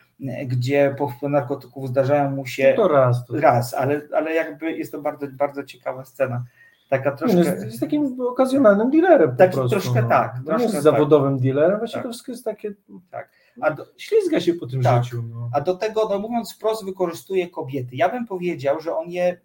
[0.46, 3.26] gdzie po wpływie narkotyków zdarzają mu się To raz.
[3.26, 6.46] To raz, ale, ale jakby jest to bardzo, bardzo ciekawa scena.
[6.92, 7.38] Taka Nie, troszkę.
[7.38, 9.70] no jest, jest takim okazjonalnym dealerem prostu.
[9.70, 10.10] troszkę no.
[10.10, 10.84] tak, No troszkę nie jest tak.
[10.84, 12.04] zawodowym dealerem, właśnie Tak.
[12.04, 12.74] to wszystko jest takie...
[13.12, 13.30] Tak.
[13.62, 15.04] A do, Ślizga się po tym Tak.
[15.04, 15.24] życiu.
[15.34, 15.50] No.
[15.54, 17.96] a do tego, no mówiąc wprost, wykorzystuje kobiety.
[17.96, 19.42] Ja bym powiedział, że on je.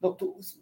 [0.00, 0.16] No,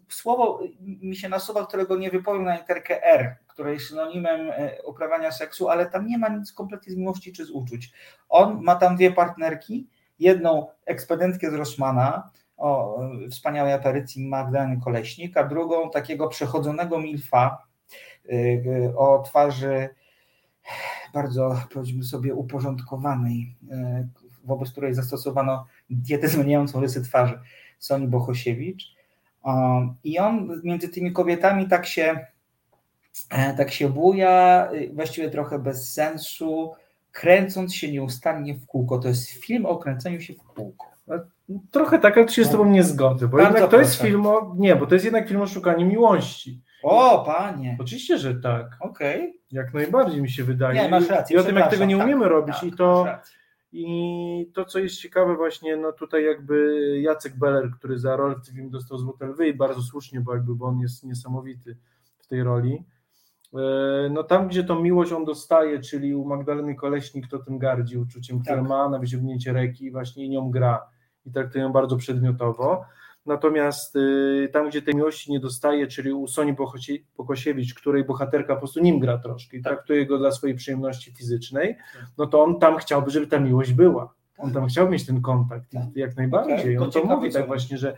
[0.09, 5.31] słowo mi się nasuwa, którego nie wypowiem na literkę R, które jest synonimem e, uprawiania
[5.31, 7.93] seksu, ale tam nie ma nic kompletnie z miłości czy z uczuć.
[8.29, 9.87] On ma tam dwie partnerki,
[10.19, 12.29] jedną ekspedentkę z Rossmana,
[12.61, 12.99] o
[13.31, 17.67] wspaniałej aparycji Magdaleny Koleśnik, a drugą takiego przechodzonego milfa
[18.29, 19.89] e, e, o twarzy
[21.13, 24.07] bardzo, powiedzmy sobie, uporządkowanej, e,
[24.43, 27.39] wobec której zastosowano dietę zmieniającą rysy twarzy,
[27.79, 28.95] Soni Bohosiewicz.
[30.03, 32.25] I on między tymi kobietami tak się,
[33.29, 36.71] e, tak się buja, y, właściwie trochę bez sensu,
[37.11, 38.99] kręcąc się nieustannie w kółko.
[38.99, 40.85] To jest film o kręceniu się w kółko.
[41.71, 44.07] Trochę tak, tu się z tobą nie zgodzę, bo Bardzo jednak to jest proszę.
[44.11, 44.55] film o...
[44.57, 46.61] Nie, bo to jest jednak film o szukaniu miłości.
[46.83, 47.77] O, panie!
[47.79, 48.77] Oczywiście, że tak.
[48.79, 49.39] Okej.
[49.51, 50.81] Jak najbardziej mi się wydaje.
[50.83, 52.55] Nie, masz rację, I o tym, jak tego nie przepraszam, umiemy tak, robić.
[52.55, 53.03] tak, I to...
[53.03, 53.35] masz rację.
[53.73, 58.45] I to, co jest ciekawe właśnie, no tutaj jakby Jacek Beller, który za rolę w
[58.45, 61.77] tym filmie dostał Złote Lwy i bardzo słusznie, bo jakby bo on jest niesamowity
[62.19, 62.83] w tej roli.
[63.53, 63.57] E,
[64.09, 68.39] No tam, gdzie tą miłość on dostaje, czyli u Magdaleny Koleśnik, to tym gardzi uczuciem,
[68.39, 68.67] które Tak.
[68.67, 70.81] ma na wyciągnięcie ręki i właśnie nią gra
[71.25, 72.85] i traktuje ją bardzo przedmiotowo.
[73.25, 76.55] Natomiast y, tam, gdzie tej miłości nie dostaje, czyli u Soni
[77.17, 81.77] Pokosiewicz, której bohaterka po prostu nim gra troszkę i traktuje go dla swojej przyjemności fizycznej,
[82.17, 84.13] no to on tam chciałby, żeby ta miłość była.
[84.37, 86.77] On tam chciał mieć ten kontakt jak najbardziej.
[86.77, 87.95] To on to mówi tak właśnie, że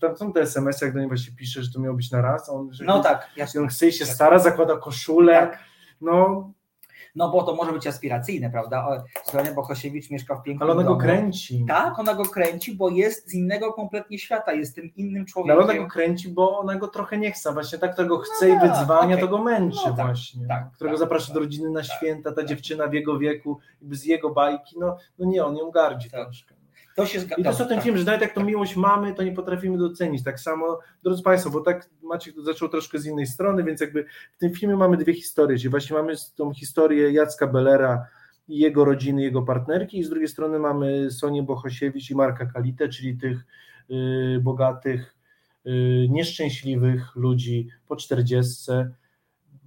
[0.00, 2.48] tam są te SMS-y, jak do niego właśnie pisze, że to miało być na raz.
[2.48, 3.60] On, No tak, jasne.
[3.60, 5.32] on chce i się stara, zakłada koszulę.
[5.34, 5.58] Tak.
[6.00, 6.52] No,
[7.16, 8.88] No bo to może być aspiracyjne, prawda?
[8.88, 11.00] O, Sonia Bohosiewicz mieszka w pięknym ale ona go domu.
[11.00, 11.64] kręci.
[11.68, 15.56] Tak, ona go kręci, bo jest z innego kompletnie świata, jest tym innym No, człowiekiem.
[15.56, 17.52] ale ona go kręci, bo ona go trochę nie chce.
[17.52, 19.20] Właśnie tak, którego chce tak, i wyzwania, okej.
[19.20, 20.46] to go męczy No tak, właśnie.
[20.46, 23.58] tak, którego tak, zaprasza tak, do rodziny na święta, ta dziewczyna w jego wieku,
[23.90, 26.54] z jego bajki, no, no nie, on ją gardzi troszkę.
[26.96, 27.40] To się zgadza.
[27.40, 27.84] I to jest o tym tak.
[27.84, 30.24] film, że nawet jak tą miłość mamy, to nie potrafimy docenić.
[30.24, 34.38] Tak samo, drodzy Państwo, bo tak Maciek zaczął troszkę z innej strony, więc jakby w
[34.38, 38.06] tym filmie mamy dwie historie, czyli właśnie mamy tą historię Jacka Bellera
[38.48, 42.88] i jego rodziny, jego partnerki i z drugiej strony mamy Sonię Bohosiewicz i Marka Kalitę,
[42.88, 43.46] czyli tych
[43.90, 45.16] y, bogatych,
[45.66, 48.90] y, nieszczęśliwych ludzi po czterdziestce,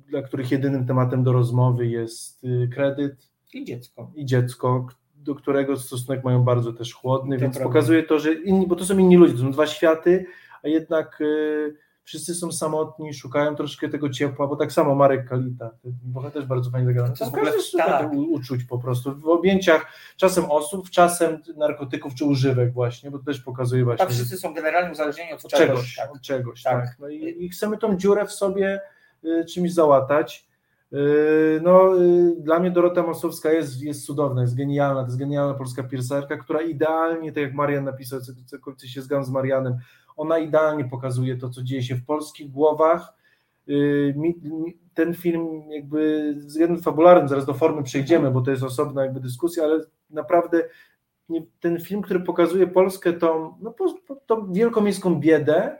[0.07, 4.11] dla których jedynym tematem do rozmowy jest y, kredyt, I dziecko.
[4.15, 4.87] i dziecko,
[5.19, 7.69] do którego stosunek mają bardzo też chłodny, To więc prawda.
[7.69, 10.25] pokazuje to, że inni, bo to są inni ludzie, to są dwa światy,
[10.63, 15.69] a jednak y, wszyscy są samotni, szukają troszkę tego ciepła, bo tak samo Marek Kalita,
[15.83, 17.13] bohater też bardzo fajnie zagrany.
[17.17, 18.11] To jest Tam każdy szuka tak.
[18.13, 19.85] uczuć po prostu, w objęciach
[20.17, 24.53] czasem osób, czasem narkotyków czy używek właśnie, bo to też pokazuje właśnie, Tak, wszyscy są
[24.53, 25.67] generalnie uzależnieni od od czegoś.
[25.67, 26.11] czegoś, tak.
[26.15, 26.85] od czegoś, Tak.
[26.85, 26.95] tak.
[26.99, 28.81] No i, i chcemy tą dziurę w sobie
[29.25, 30.48] y, czymś załatać.
[30.93, 35.53] Y, No, y, dla mnie Dorota Masowska jest, jest cudowna, jest genialna, to jest genialna
[35.53, 39.77] polska pielęgniarka, która idealnie, tak jak Marian napisał, całkowicie się zgadzam z Marianem,
[40.17, 43.13] ona idealnie pokazuje to, co dzieje się w polskich głowach.
[43.69, 44.35] Y, mi-
[44.93, 49.19] Ten film jakby z względem fabularnym, zaraz do formy przejdziemy, bo to jest osobna jakby
[49.19, 50.63] dyskusja, ale naprawdę
[51.59, 53.73] ten film, który pokazuje Polskę tą, no,
[54.25, 55.77] tą wielkomiejską biedę,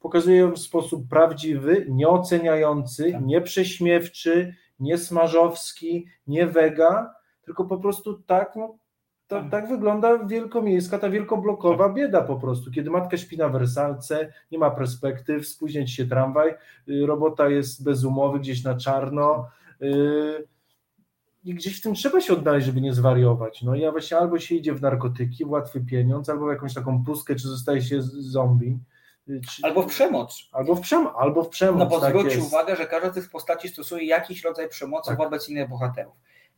[0.00, 8.56] pokazuje ją w sposób prawdziwy, nieoceniający, nieprześmiewczy, nie smażowski, nie wega, tylko po prostu tak,
[8.56, 8.78] no,
[9.26, 14.58] to, tak wygląda wielkomiejska, ta wielkoblokowa bieda po prostu, kiedy matka śpi na wersalce, nie
[14.58, 16.54] ma perspektyw, spóźnia ci się tramwaj,
[16.88, 19.48] y, robota jest bez umowy, gdzieś na czarno,
[19.82, 20.46] y,
[21.44, 23.62] i gdzieś w tym trzeba się odnaleźć, żeby nie zwariować.
[23.62, 27.04] No i właśnie albo się idzie w narkotyki, w łatwy pieniądz, albo w jakąś taką
[27.04, 28.78] pustkę, czy zostaje się zombie.
[29.50, 30.48] Czy, Albo w przemoc.
[30.52, 31.78] albo w przemoc, albo w przemoc.
[31.78, 35.18] No bo tak zwróć uwagę, że każda z tych postaci stosuje jakiś rodzaj przemocy Tak.
[35.18, 36.14] wobec innych bohaterów.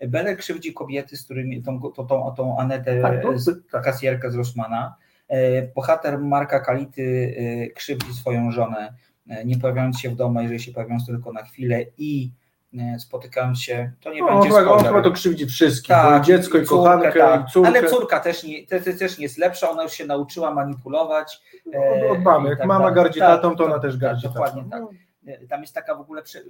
[0.09, 3.85] Beller krzywdzi kobiety, z którymi tą, tą, tą, tą Anetę, Tak, no, z, tak.
[3.85, 4.95] kasjerkę z Rossmana.
[5.29, 8.95] E, Bohater Marka Kality e, krzywdzi swoją żonę,
[9.29, 12.33] e, nie pojawiając się w domu, jeżeli się pojawiając tylko na chwilę i
[12.79, 14.87] e, spotykają się, to nie No, będzie chyba, on spoiler.
[14.87, 17.49] chyba to krzywdzi wszystkich, Tak, dziecko i, córkę, kochankę tak.
[17.49, 17.69] i córkę.
[17.69, 21.41] Ale córka też nie, te, te, też nie jest lepsza, ona już się nauczyła manipulować.
[21.75, 22.47] e, Od- od mamy.
[22.47, 22.95] i Jak tak mama dalej.
[22.95, 24.89] gardzi Tak, tatą, to tak, ona też tak, gardzi Dokładnie tatą.
[24.89, 24.97] tak.
[25.43, 26.43] E, Tam jest taka w ogóle prze-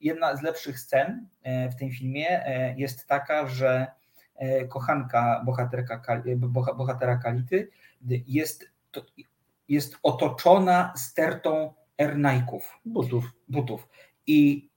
[0.00, 3.86] jedna z lepszych scen e, w tym filmie e, jest taka, że
[4.36, 6.36] e, kochanka bohaterka, e,
[6.76, 7.68] bohatera Kality
[8.26, 9.02] jest, to-
[9.68, 12.78] jest otoczona stertą ernajków.
[12.84, 13.24] Butów.
[13.48, 13.88] Butów.
[14.26, 14.67] I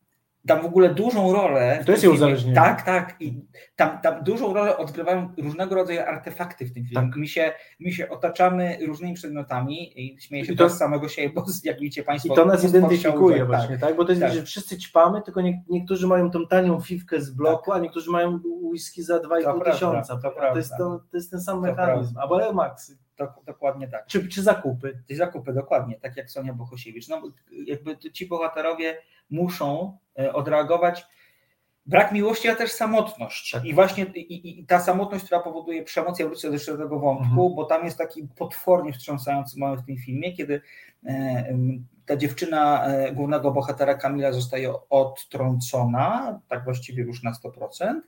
[0.48, 1.84] tam w ogóle dużą rolę.
[1.86, 2.56] To jest uzależnienie.
[2.56, 3.16] Tak, tak.
[3.20, 3.42] I
[3.76, 7.08] tam, tam dużą rolę odgrywają różnego rodzaju artefakty w tym filmie.
[7.08, 7.16] Tak.
[7.16, 11.30] My, się, my się otaczamy różnymi przedmiotami i śmieję się I to- z samego siebie,
[11.36, 12.36] bo jak widzicie I Państwo.
[12.36, 13.96] to nas identyfikuje książek, właśnie, tak?
[13.96, 14.34] Bo to jest, tak.
[14.34, 18.40] że wszyscy ćpamy, tylko nie, niektórzy mają tą tanią fifkę z bloku, a niektórzy mają
[18.72, 20.18] whisky za 2,5 prawda, tysiąca.
[20.18, 22.14] to To, jest to, to jest ten sam To mechanizm.
[22.14, 22.22] prawda.
[22.50, 22.76] Albo.
[23.20, 24.06] Dok- dokładnie tak.
[24.08, 25.04] Czy, czy zakupy.
[25.08, 27.08] Te zakupy, dokładnie, tak jak Sonia Bohosiewicz.
[27.08, 27.22] No,
[27.68, 28.98] jakby ci bohaterowie
[29.32, 31.06] muszą e, odreagować.
[31.86, 33.56] Brak miłości, a też samotność.
[33.64, 37.56] I właśnie i, i, ta samotność, która powoduje przemoc, ja wrócę jeszcze do tego wątku,
[37.56, 40.62] bo tam jest taki potwornie wstrząsający moment w tym filmie, kiedy
[41.06, 41.58] e,
[42.06, 48.02] ta dziewczyna e, głównego bohatera Kamila zostaje odtrącona, tak właściwie już na 100%,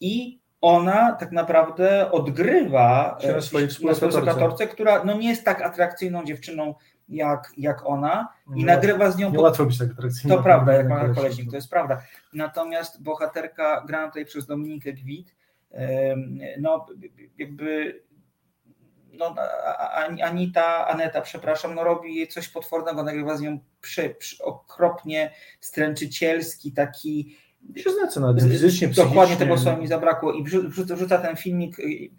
[0.00, 6.74] i ona tak naprawdę odgrywa na swojej współlokatorce, która no, nie jest tak atrakcyjną dziewczyną
[7.08, 9.30] jak, jak ona i Nie- nagrywa z nią.
[9.30, 10.36] nie łatwo być tak atrakcyjną.
[10.36, 12.02] To prawda, jak ma koleżnik, to jest prawda.
[12.32, 15.34] Natomiast bohaterka grana tutaj przez Dominikę Gwit,
[16.60, 16.86] no
[17.38, 18.00] jakby
[19.18, 19.34] no,
[20.22, 26.72] Anita, Aneta, przepraszam, no robi jej coś potwornego, nagrywa z nią przy, przy, okropnie stręczycielski,
[26.72, 27.36] taki
[27.76, 31.78] Się znęca nad nią fizycznie, Dokładnie tego słowa mi zabrakło i wrzu- wrzuca, ten filmik,
[31.78, 32.10] y, y,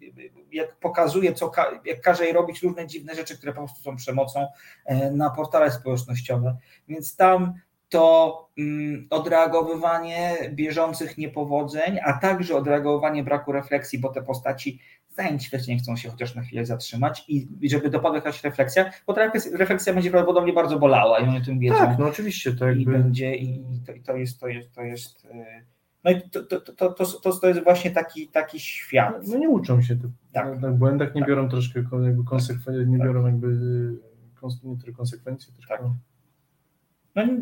[0.52, 1.52] jak pokazuje, co
[1.84, 4.46] jak każe jej robić różne dziwne rzeczy, które po prostu są przemocą
[4.84, 6.56] e, na portale społecznościowe.
[6.88, 7.54] Więc tam
[7.88, 14.80] to mm, odreagowywanie bieżących niepowodzeń, a także odreagowanie braku refleksji, bo te postaci
[15.18, 18.90] zajęć świetnie nie chcą się chociaż na chwilę zatrzymać i, i żeby dopadła jakaś refleksja,
[19.06, 21.76] bo ta refleksja- będzie prawdopodobnie bardzo bolała i oni o tym wiedzą.
[21.78, 22.98] Tak, no oczywiście, to I jakby...
[22.98, 25.26] będzie, i to, i to jest, to jest, to jest.
[25.30, 25.62] e,
[26.04, 29.26] No i to, to, to, to, to, jest właśnie taki, taki świat.
[29.28, 30.10] No nie uczą się tu.
[30.32, 30.60] Tak.
[30.60, 33.48] Na, na błędach nie biorą troszkę jakby konsekwencji, nie biorą jakby
[34.40, 35.94] kons- nie tyle konsekwencji, tylko...
[37.26, 37.32] No,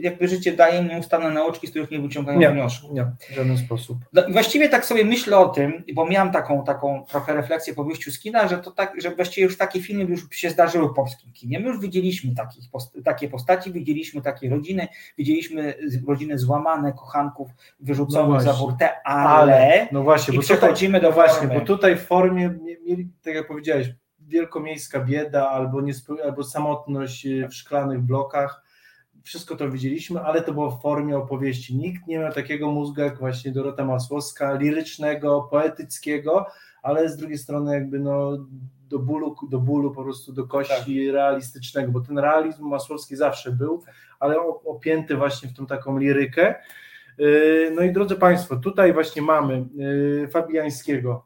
[0.00, 2.92] jakby życie daje nieustanne nauczki, z których nie wyciągają Nie, wniosków.
[2.92, 3.98] nie, w żaden sposób.
[4.12, 8.10] No właściwie tak sobie myślę o tym, bo miałem taką, taką trochę refleksję po wyjściu
[8.12, 11.32] z kina, że to tak, że właściwie już takie filmy już się zdarzyły w polskim
[11.32, 11.60] kinie.
[11.60, 12.64] My już widzieliśmy takich,
[13.04, 15.74] takie postaci, widzieliśmy takie rodziny, widzieliśmy
[16.08, 17.48] rodziny złamane, kochanków
[17.80, 21.60] wyrzuconych No za burtę, ale, no właśnie, i bo tutaj- przechodzimy do no właśnie, formy.
[21.60, 23.88] bo tutaj w formie mie- mieli, tak jak powiedziałeś,
[24.20, 28.65] wielkomiejska bieda albo, niespo, albo samotność y, w szklanych blokach.
[29.26, 31.76] Wszystko to widzieliśmy, ale to było w formie opowieści.
[31.76, 36.46] Nikt nie miał takiego mózgu jak właśnie Dorota Masłowska, lirycznego, poetyckiego,
[36.82, 38.46] ale z drugiej strony jakby no
[38.88, 43.82] do bólu, do bólu po prostu do kości realistycznego, bo ten realizm Masłowski zawsze był,
[44.20, 46.54] ale opięty właśnie w tą taką lirykę.
[47.18, 51.25] Yy, No i drodzy Państwo, tutaj właśnie mamy yy, Fabiańskiego.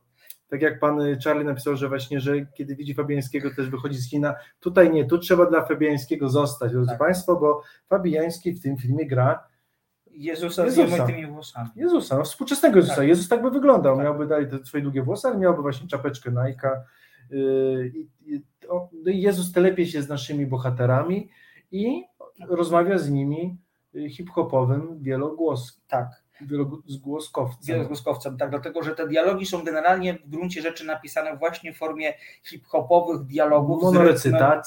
[0.51, 4.35] Tak jak pan Charlie napisał, że właśnie, że kiedy widzi Fabiańskiego też wychodzi z kina.
[4.61, 9.47] Tutaj nie, tu trzeba dla Fabiańskiego zostać, drodzy Państwo, bo Fabiański w tym filmie gra
[10.11, 11.07] Jezusa z Jezusa.
[11.07, 11.69] tymi włosami.
[11.77, 12.97] Jezusa, no, współczesnego Jezusa.
[12.97, 13.09] Tak.
[13.09, 13.99] Jezus tak by wyglądał.
[13.99, 16.71] Miałby dalej te swoje długie włosy, ale miałby właśnie czapeczkę Nike'a.
[18.69, 21.31] O, no Jezus telepie się z naszymi bohaterami
[21.71, 22.05] i
[22.49, 23.59] rozmawia z nimi
[23.95, 26.20] y, hip-hopowym wielogłos, Tak.
[26.43, 27.75] Wielogłoskowcem.
[27.75, 32.15] Wielogłoskowcem, tak, dlatego że te dialogi są generalnie w gruncie rzeczy napisane właśnie w formie
[32.43, 33.93] hip-hopowych dialogów.
[33.93, 34.67] z rytmem, tak,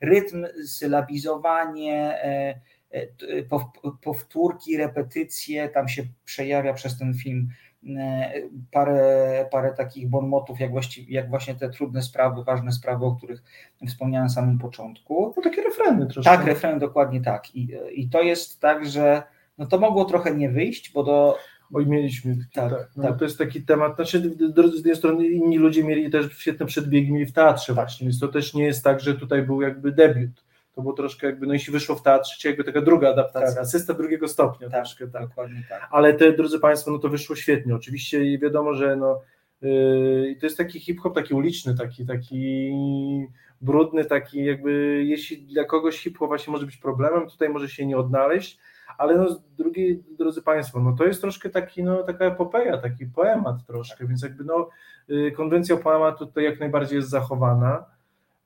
[0.00, 2.60] rytm, sylabizowanie, e,
[2.90, 7.48] e, pow- powtórki, repetycje, tam się przejawia przez ten film
[7.98, 8.32] e,
[8.70, 13.42] parę, parę takich bonmotów, jak, właściwie, jak właśnie te trudne sprawy, ważne sprawy, o których
[13.88, 15.34] wspomniałem na samym początku.
[15.36, 16.36] No takie refreny troszkę.
[16.36, 17.54] Tak, refren dokładnie tak.
[17.54, 19.22] I, I to jest tak, że
[19.58, 21.38] no to mogło trochę nie wyjść, bo do.
[21.74, 22.36] Oj, mieliśmy.
[22.54, 23.18] Tak, tak, no, tak.
[23.18, 23.96] To jest taki temat.
[23.96, 28.20] Znaczy, z drugiej strony inni ludzie mieli też świetne przedbiegi mieli w teatrze właśnie, więc
[28.20, 30.44] to też nie jest tak, że tutaj był jakby debiut.
[30.74, 33.62] To było troszkę jakby, no jeśli wyszło w teatrze, czyli jakby taka druga adaptacja, Tak.
[33.62, 35.28] asysta drugiego stopnia troszkę, tak.
[35.28, 35.88] Dokładnie tak.
[35.90, 37.74] Ale te, drodzy Państwo, no to wyszło świetnie.
[37.74, 39.20] Oczywiście wiadomo, że no,
[39.62, 42.72] yy, to jest taki hip-hop, taki uliczny, taki, taki
[43.60, 47.96] brudny, taki jakby, jeśli dla kogoś hip-hop właśnie może być problemem, tutaj może się nie
[47.96, 48.58] odnaleźć,
[48.98, 53.06] ale no z drugiej, drodzy Państwo, no to jest troszkę taki, no taka epopeja, taki
[53.06, 54.68] poemat troszkę, więc jakby no
[55.08, 57.84] yy, konwencja poematu tutaj jak najbardziej jest zachowana.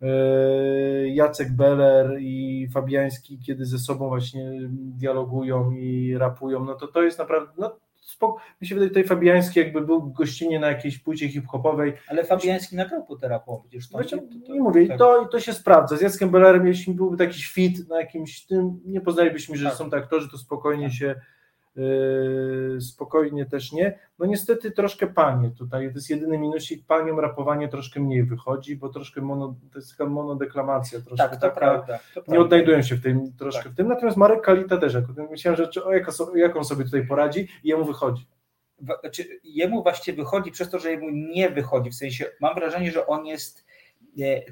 [0.03, 7.03] e, Jacek Beller i Fabiański, kiedy ze sobą właśnie dialogują i rapują, no to to
[7.03, 11.28] jest naprawdę, no spoko, mi się wydaje, tutaj Fabiański jakby był gościnnie na jakiejś płycie
[11.28, 11.92] hip-hopowej.
[12.09, 14.99] Ale Fabiański nagrał rapową, przecież to, Właśnie, to, nie mówię, tak.
[14.99, 15.96] to, to się sprawdza.
[15.96, 19.74] Z Jackiem Bellerem, jeśli byłby taki fit na jakimś tym, nie poznalibyśmy, że Tak.
[19.74, 21.16] są to aktorzy, to spokojnie się yy,
[22.80, 23.98] spokojnie też nie.
[24.18, 28.88] No niestety troszkę panie tutaj, to jest jedyny minusik, paniom rapowanie troszkę mniej wychodzi, bo
[28.88, 31.98] troszkę mono, to jest taka monodeklamacja, troszkę Tak, taka, prawda.
[32.28, 33.72] Nie odnajdują się w tym troszkę Tak.
[33.72, 34.96] w tym, natomiast Marek Kalita też,
[35.30, 38.26] myślałem, że czy- o, jak, jak on sobie tutaj poradzi i jemu wychodzi.
[39.00, 41.90] Znaczy, jemu właściwie wychodzi przez to, że jemu nie wychodzi.
[41.90, 43.64] W sensie mam wrażenie, że on jest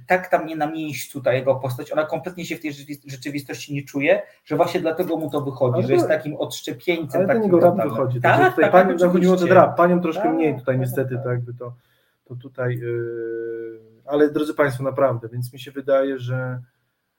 [0.07, 3.74] tak tam nie na miejscu, ta jego postać, ona kompletnie się w tej rzeczywist- rzeczywistości
[3.74, 7.18] nie czuje, że właśnie dlatego mu to wychodzi, Ale że jest takim odszczepieńcem.
[7.20, 8.20] Ale takim jego rap wychodzi.
[8.20, 9.54] Tak, Tak, tutaj tak, pani, chodziło o ten oczywiście.
[9.54, 11.24] rap, paniom troszkę Tak, mniej tutaj tak, niestety, tak.
[11.24, 11.74] tak jakby to,
[12.24, 16.62] to tutaj, yy, ale drodzy Państwo, naprawdę, więc mi się wydaje, że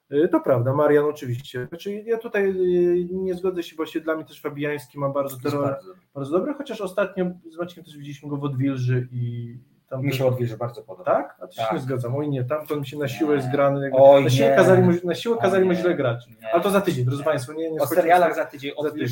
[0.09, 1.67] yy, to prawda, Marian oczywiście.
[1.69, 5.63] Znaczy ja tutaj yy, nie zgodzę się, właśnie dla mnie też Fabiański ma bardzo, terror,
[5.63, 5.93] bardzo.
[6.15, 9.57] bardzo dobre, chociaż ostatnio z Maciekiem też widzieliśmy go w Odwilży i
[9.89, 11.11] tam Mi się odwilży bardzo podoba.
[11.11, 11.35] Tak?
[11.41, 11.73] A to się Tak.
[11.73, 12.15] nie zgadzam.
[12.15, 13.53] Oj nie, tam to mi się na siłę jest Nie.
[13.53, 13.81] grany.
[13.83, 14.55] Jakby, Oj, na, siłę nie.
[14.55, 16.27] kazali mu, na siłę kazali mu źle grać.
[16.41, 16.53] Nie.
[16.53, 17.53] Ale to za tydzień, drodzy Państwo.
[17.53, 19.07] Nie, nie O serialach za tydzień, za tydzień.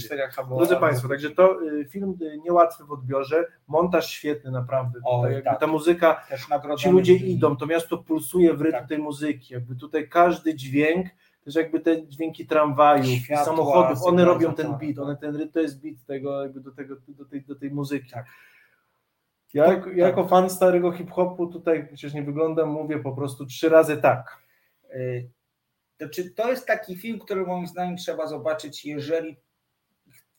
[0.57, 4.99] Drodzy albo- Państwo, także to y, film y, niełatwy w odbiorze, montaż świetny naprawdę.
[5.05, 5.59] Oj, Tutaj jakby tak.
[5.59, 6.25] Ta muzyka,
[6.77, 8.87] ci ludzie idą, to miasto pulsuje w rytm Tak.
[8.89, 9.53] tej muzyki.
[9.53, 11.07] Jakby tutaj każdy dźwięk,
[11.45, 15.59] też jakby te dźwięki tramwajów, Światła, samochodów, one robią ten beat, one ten rytm, to
[15.59, 18.11] jest beat tego, jakby do, tego, do, tej, do tej muzyki.
[19.55, 23.69] Ja, jako- ja jako fan starego hip-hopu tutaj przecież nie wyglądam, mówię po prostu trzy
[23.69, 24.37] razy tak.
[24.95, 25.29] Y,
[25.97, 29.37] To, czy to jest taki film, który moim zdaniem trzeba zobaczyć, jeżeli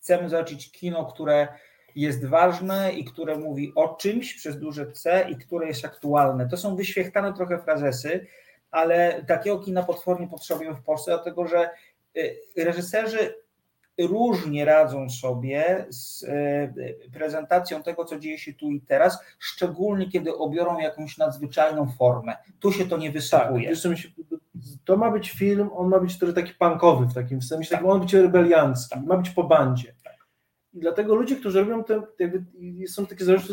[0.00, 1.48] chcemy zobaczyć kino, które
[1.94, 6.48] jest ważne i które mówi o czymś przez duże C i które jest aktualne.
[6.48, 8.26] To są wyświechtane trochę frazesy,
[8.70, 11.70] ale takiego kina potwornie potrzebujemy w Polsce, dlatego że
[12.16, 13.34] y, reżyserzy
[13.98, 20.36] różnie radzą sobie z y, prezentacją tego, co dzieje się tu i teraz, szczególnie kiedy
[20.36, 22.36] obiorą jakąś nadzwyczajną formę.
[22.60, 23.76] Tu się to nie Tak, wysypuje.
[23.76, 24.08] się,
[24.84, 27.84] to ma być film, on ma być trochę taki punkowy w takim sensie, tak.
[27.84, 29.94] on ma być rebeliancki, ma być po bandzie.
[30.74, 32.44] I dlatego ludzie, którzy robią te, jakby,
[32.88, 33.52] są takie zarzuty,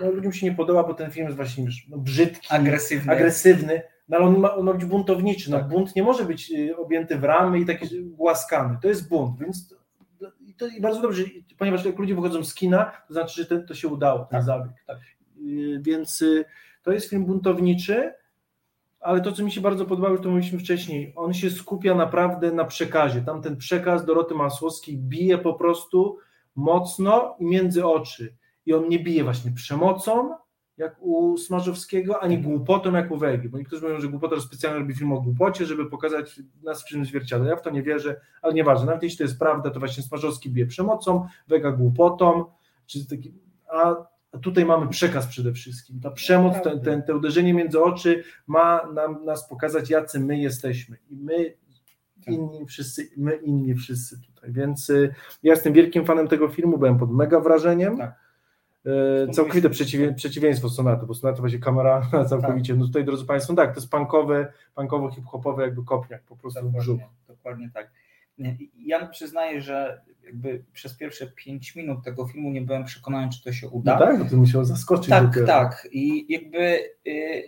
[0.00, 3.12] no ludziom się nie podoba, bo ten film jest właśnie no, brzydki, Agresywny.
[3.12, 5.50] agresywny no, ale on ma, on ma być buntowniczy.
[5.50, 8.78] No, bunt nie może być y, objęty w ramy i taki głaskany.
[8.82, 9.74] To jest bunt, więc
[10.58, 11.22] to i bardzo dobrze,
[11.58, 14.72] ponieważ jak ludzie wychodzą z kina, to znaczy, że ten, to się udało, ten zabieg.
[15.40, 16.44] Y, Więc y,
[16.82, 18.12] to jest film buntowniczy,
[19.00, 22.52] ale to, co mi się bardzo podobało, już to mówiliśmy wcześniej, on się skupia naprawdę
[22.52, 23.22] na przekazie.
[23.22, 26.18] Tam ten przekaz Doroty Masłowskiej bije po prostu
[26.54, 28.36] mocno i między oczy.
[28.66, 30.34] I on nie bije właśnie przemocą,
[30.78, 33.48] jak u Smarzowskiego, ani głupotą, jak u Wegi.
[33.48, 36.84] Bo niektórzy mówią, że głupota to specjalnie robi film o głupocie, żeby pokazać nas w
[36.84, 37.48] czymś zwierciadle.
[37.48, 38.86] Ja w to nie wierzę, ale nieważne.
[38.86, 42.44] Nawet jeśli to jest prawda, to właśnie Smarzowski bije przemocą, Wega głupotą,
[42.86, 43.34] czy taki,
[43.68, 43.96] a
[44.42, 46.00] tutaj mamy przekaz przede wszystkim.
[46.00, 50.96] Ta przemoc, ten, ten, te uderzenie między oczy ma nam, nas pokazać, jacy my jesteśmy.
[51.10, 51.54] I my
[52.26, 54.52] inni wszyscy, my inni wszyscy tutaj.
[54.52, 58.00] Więc y, ja jestem wielkim fanem tego filmu, byłem pod mega wrażeniem.
[58.00, 58.12] Y,
[59.32, 62.74] Całkowite przeciwie, przeciwieństwo Sonaty, bo Sonaty właśnie kamera całkowicie.
[62.74, 66.72] No tutaj, drodzy Państwo, tak, to jest punkowe, punkowo hip-hopowe jakby kopniak, po prostu w
[66.72, 67.00] brzuch.
[67.28, 67.90] Dokładnie tak.
[68.78, 73.52] Ja przyznaję, że jakby przez pierwsze pięć minut tego filmu nie byłem przekonany, czy to
[73.52, 73.98] się uda.
[73.98, 75.08] No tak, bo to musiał zaskoczyć.
[75.08, 75.46] Tak, dopiero.
[75.46, 75.88] tak.
[75.92, 77.42] I jakby y,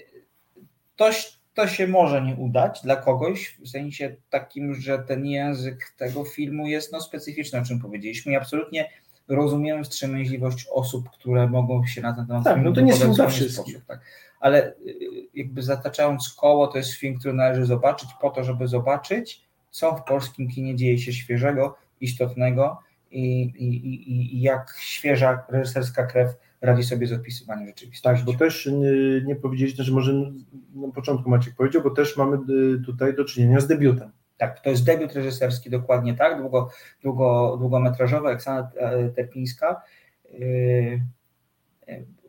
[0.97, 1.11] to,
[1.55, 6.67] to się może nie udać dla kogoś, w sensie takim, że ten język tego filmu
[6.67, 8.33] jest no, specyficzny, o czym powiedzieliśmy.
[8.33, 8.91] I absolutnie
[9.31, 13.65] rozumiem wstrzemięźliwość osób, które mogą się na ten temat Tak, no to nie dla wszystkich.
[13.65, 14.01] sposób, tak.
[14.41, 14.75] Ale y,
[15.35, 20.05] jakby zataczając koło, to jest film, który należy zobaczyć po to, żeby zobaczyć, co w
[20.05, 22.79] polskim kinie dzieje się świeżego, istotnego
[23.11, 28.25] i, i, i, i jak świeża reżyserska krew radzi sobie z opisywaniem rzeczywistości.
[28.27, 28.91] Tak, bo też nie,
[29.27, 30.13] nie powiedzieliśmy, że może
[30.75, 34.11] na początku Maciek powiedział, bo też mamy y, tutaj do czynienia z debiutem.
[34.41, 36.71] Tak, to jest debiut reżyserski, dokładnie tak, długo,
[37.03, 39.83] długo, długometrażowy, Oksana e, Terpińska.
[40.33, 41.01] Yy,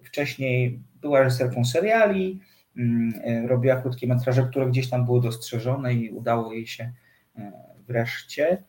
[0.03, 2.39] Wcześniej była reżyserką seriali,
[2.77, 6.91] e, robiła krótkie metraże, które gdzieś tam były dostrzeżone i udało jej się
[7.35, 7.51] e,
[7.87, 8.63] wreszcie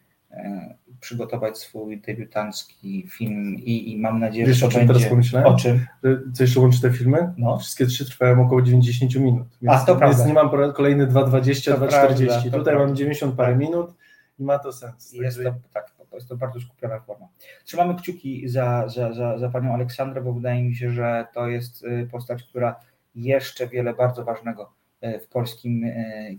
[1.03, 5.49] przygotować swój debiutancki film i, i mam nadzieję, Wiesz, że o czym teraz pomyślałem?
[5.49, 5.87] O czym?
[6.05, 7.33] Że Co jeszcze łączy te filmy?
[7.37, 7.59] No.
[7.59, 9.47] Wszystkie trzy trwają około 90 minut.
[9.63, 10.17] Więc, A, to prawda.
[10.17, 11.89] Więc nie mam kolejny 2,20, To 2,40.
[11.89, 13.95] prawda, to Tutaj mam 90 parę minut
[14.39, 15.13] i ma to sens.
[15.13, 17.29] Jest Także- to, tak, to jest to bardzo skupiona forma.
[17.65, 21.85] Trzymamy kciuki za, za, za, za panią Aleksandrę, bo wydaje mi się, że to jest
[21.85, 22.81] y, postać, która
[23.15, 24.73] jeszcze wiele bardzo ważnego
[25.03, 25.85] w polskim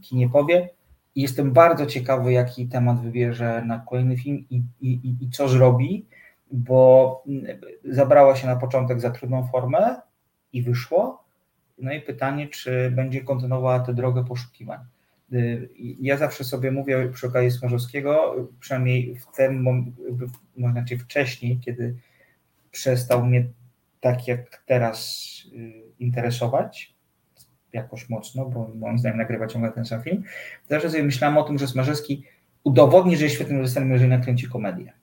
[0.01, 0.69] kinie powie.
[1.15, 6.05] I jestem bardzo ciekawy, jaki temat wybierze na kolejny film i, i, i co zrobi,
[6.51, 7.45] bo mm,
[7.85, 10.01] zabrała się na początek za trudną formę
[10.53, 11.23] i wyszło.
[11.77, 14.79] No i pytanie, czy będzie kontynuowała tę drogę poszukiwań.
[15.33, 15.69] Y,
[16.01, 19.63] ja zawsze sobie mówię przy okazji Smarzowskiego, przynajmniej w tym,
[20.57, 21.95] można znaczy wcześniej, kiedy
[22.71, 23.47] przestał mnie
[24.01, 26.92] tak jak teraz y, interesować
[27.73, 30.23] jakoś mocno, bo moim zdaniem nagrywa ciągle ten sam film,
[30.69, 32.23] zawsze sobie myślałem o tym, że Smarzowski
[32.63, 34.93] udowodni, że jest świetnym reżyserem, jeżeli nakręci komedię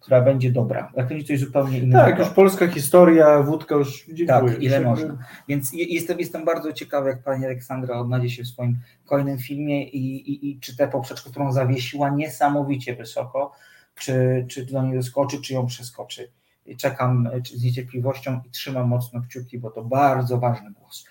[0.00, 0.92] która będzie dobra.
[0.96, 2.04] To coś zupełnie innego.
[2.04, 4.52] Tak, już polska historia, wódka już dziękuję.
[4.52, 5.18] Tak, ile można.
[5.48, 10.30] Więc jestem, jestem bardzo ciekawy, jak pani Aleksandra odnajdzie się w swoim kolejnym filmie i,
[10.30, 13.52] i, i czy tę poprzeczkę, którą zawiesiła niesamowicie wysoko,
[13.94, 16.30] czy, czy do niej doskoczy, czy ją przeskoczy.
[16.78, 21.04] Czekam z niecierpliwością i trzymam mocno kciuki, bo to bardzo ważny głos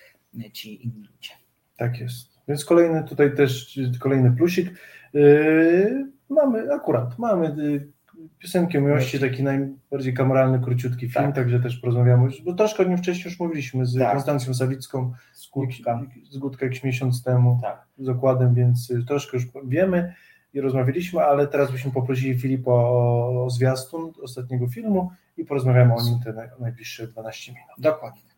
[0.54, 1.34] ci inni ludzie.
[1.78, 2.40] Tak jest.
[2.48, 4.70] Więc kolejny tutaj też, kolejny plusik.
[5.14, 7.56] Yy, mamy, akurat, mamy
[8.40, 11.36] Piosenki o miłości, taki najbardziej kameralny, króciutki film, tak.
[11.36, 14.12] także też porozmawiamy, bo troszkę o nim wcześniej już mówiliśmy z tak.
[14.12, 16.02] Konstancją Sawicką, z Gutka.
[16.32, 17.88] z Gutka jakiś miesiąc temu, tak.
[17.98, 20.14] z okładem, więc troszkę już wiemy
[20.54, 26.04] i rozmawialiśmy, ale teraz byśmy poprosili Filipa o, o zwiastun ostatniego filmu i porozmawiamy o
[26.04, 27.70] nim te najbliższe 12 minut.
[27.78, 28.29] Dokładnie.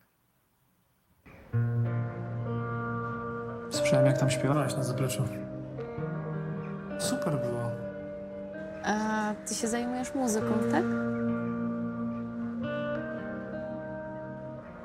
[3.70, 5.24] Słyszałem, jak tam śpiewałaś na zapleczu.
[7.00, 7.72] Super było.
[8.84, 10.84] A ty się zajmujesz muzyką, tak?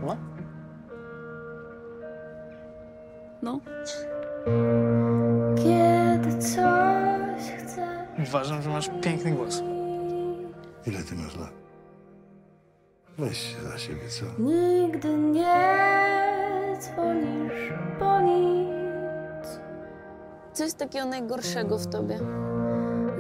[0.03, 0.17] No.
[3.43, 3.61] No.
[5.57, 8.07] Kiedy coś chcę.
[8.29, 9.63] Uważam, że masz piękny głos.
[10.87, 11.53] Ile ty masz lat?
[13.19, 14.43] Weź się za siebie, co?
[14.43, 16.26] Nigdy nie
[16.79, 19.61] dzwonisz po nic.
[20.53, 22.19] Co jest takiego najgorszego w tobie?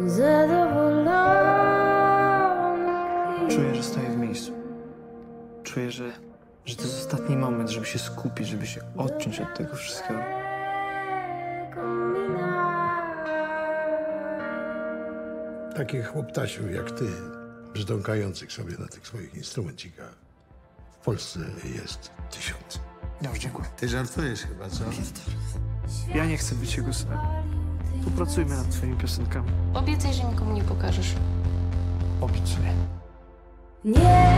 [0.07, 1.17] zadowolony.
[3.51, 4.53] Czuję, że stoję w miejscu.
[5.63, 6.13] Czuję, że,
[6.65, 10.21] że to jest ostatni moment, żeby się skupić, żeby się odciąć od tego wszystkiego.
[15.77, 17.05] Takich chłoptasiów jak ty,
[17.73, 20.15] brzdąkających sobie na tych swoich instrumencikach,
[20.91, 22.81] w Polsce jest tysiąc.
[23.23, 23.69] Ja już dziękuję.
[23.77, 24.85] Ty żartujesz chyba, co?
[26.14, 27.19] Ja nie chcę być jego synem.
[28.05, 29.49] Popracujmy nad twoimi piosenkami.
[29.75, 31.14] Obiecaj, że nikomu nie pokażesz.
[32.21, 32.73] Obiecuję.
[33.85, 34.37] Nie,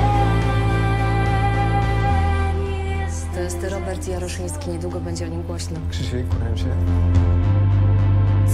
[3.35, 5.79] To jest Robert Jaroszyński, niedługo będzie o nim głośno.
[5.91, 6.65] Krzysiek, kłaniam się.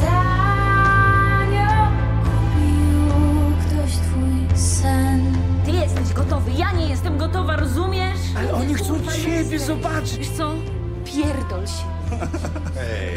[0.00, 1.88] Tanio
[2.24, 5.34] kupił ktoś twój sen.
[5.64, 8.18] Ty jesteś gotowy, ja nie jestem gotowa, rozumiesz?
[8.36, 10.18] Ale oni chcą ciebie zobaczyć.
[10.18, 10.54] Wiesz co?
[11.04, 11.84] Pierdol się.
[12.78, 13.14] Hej,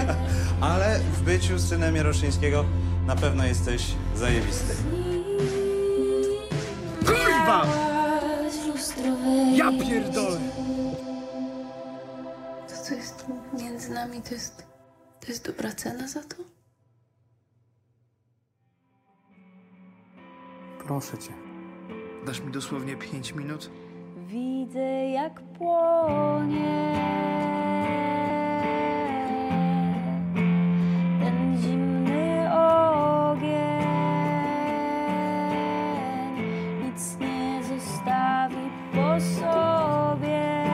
[0.62, 2.66] ale w byciu synem Jaroszyńskiego
[3.08, 4.76] na pewno jesteś zajebisty.
[7.06, 7.66] Kurwa!
[9.56, 10.40] Ja pierdolę!
[12.68, 13.26] To, co jest
[13.60, 14.66] między nami, to jest,
[15.22, 16.36] to jest dobra cena za to?
[20.88, 21.34] Proszę cię.
[22.26, 23.70] Dasz mi dosłownie pięć minut?
[24.28, 26.94] Widzę, jak płonie.
[31.20, 33.58] Ten zimny ogień
[36.84, 37.64] nic nie
[38.94, 40.66] po sobie.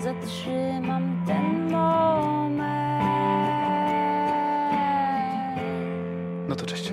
[0.00, 2.76] Zatrzymam ten moment.
[6.48, 6.92] No to cześć.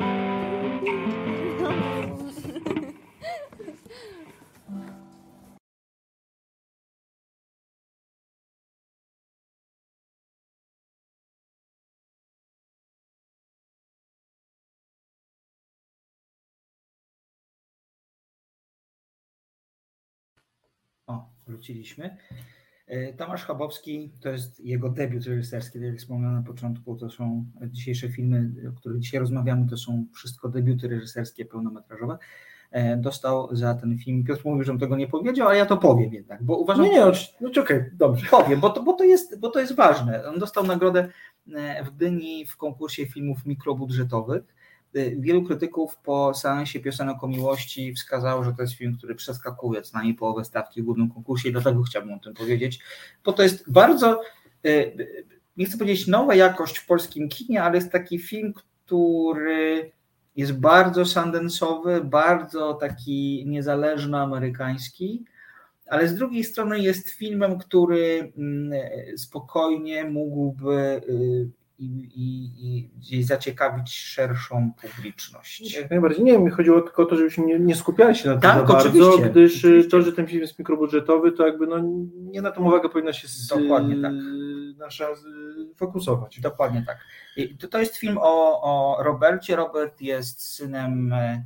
[21.48, 22.18] Wróciliśmy.
[22.88, 27.46] E, Tomasz Chabowski to jest jego debiut reżyserski, tak jak wspomniałem na początku, to są
[27.64, 32.18] dzisiejsze filmy, o których dzisiaj rozmawiamy, to są wszystko debiuty reżyserskie pełnometrażowe.
[32.72, 36.14] E, Dostał za ten film, Piotr mówił, żebym tego nie powiedział, ale ja to powiem
[36.14, 36.86] jednak, bo uważam...
[36.86, 37.06] Nie, nie,
[37.42, 38.28] no okej, okay, dobrze.
[38.32, 40.28] Powiem, bo to, bo, to jest, bo to jest ważne.
[40.28, 41.10] On dostał nagrodę
[41.56, 44.44] e, w Gdyni w konkursie filmów mikrobudżetowych.
[45.18, 49.98] Wielu krytyków po seansie piosenek o miłości wskazało, że to jest film, który przeskakuje co
[49.98, 52.80] najmniej połowę stawki w głównym konkursie i dlatego chciałbym o tym powiedzieć,
[53.26, 54.22] bo to jest bardzo,
[55.58, 59.92] nie chcę powiedzieć nowa jakość w polskim kinie, ale jest taki film, który
[60.36, 65.26] jest bardzo sandensowy, bardzo taki niezależny amerykański,
[65.88, 68.72] ale z drugiej strony jest filmem, który mm,
[69.18, 75.74] spokojnie mógłby y, i, i, i zaciekawić szerszą publiczność.
[75.76, 76.24] Jak najbardziej.
[76.24, 78.68] Nie wiem, mi chodziło tylko o to, żebyśmy nie, nie skupiali się na tym Tak,
[78.68, 79.90] za bardzo, oczywiście, gdyż y, oczywiście.
[79.92, 81.76] to, że ten film jest mikrobudżetowy, to jakby no,
[82.16, 84.14] nie na tą uwagę powinna się s- Dokładnie tak.
[84.78, 85.08] nasza
[85.76, 86.40] fokusować.
[86.40, 86.98] Dokładnie tak.
[87.60, 89.56] To, to jest film o, o Robercie.
[89.56, 91.44] Robert jest synem e, e,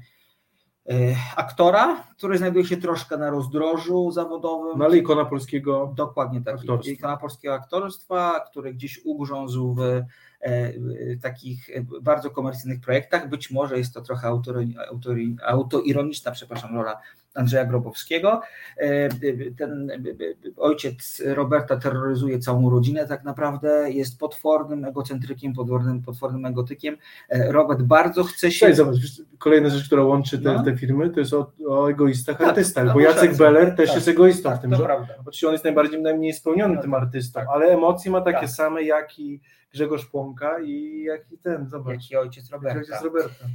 [1.35, 4.79] aktora, który znajduje się troszkę na rozdrożu zawodowym.
[4.79, 6.55] No ale ikona polskiego Dokładnie tak.
[6.55, 6.91] aktorstwa.
[6.91, 10.05] Ikona polskiego aktorstwa, który gdzieś ugrzązł w e,
[10.41, 10.73] e,
[11.21, 13.29] takich e, bardzo komercyjnych projektach.
[13.29, 14.27] Być może jest to trochę
[15.45, 16.99] autoironiczna, przepraszam, rola
[17.37, 18.41] Andrzeja Grobowskiego.
[18.77, 19.09] E, e,
[19.57, 19.95] Ten e,
[20.57, 26.97] ojciec Roberta terroryzuje całą rodzinę tak naprawdę, jest potwornym egocentrykiem, potwornym, potwornym egotykiem.
[27.49, 28.75] Robert bardzo chce się...
[28.75, 28.95] Zobacz,
[29.37, 30.63] kolejna rzecz, która łączy te, No.
[30.63, 33.45] te filmy, to jest o, o egoistach, Tak, artystach, no bo masz Jacek rację.
[33.45, 35.13] Beller też Tak, jest egoistą tak, w tym, to że prawda.
[35.19, 38.49] oczywiście on jest najbardziej, najmniej spełnionym tym artystą, ale emocje ma takie Tak.
[38.49, 39.41] same jak i
[39.73, 41.93] Grzegorz Płonka i jak i ten, zobacz.
[41.93, 42.79] Jak i ojciec Roberta.
[42.79, 43.45] Ojciec Roberta.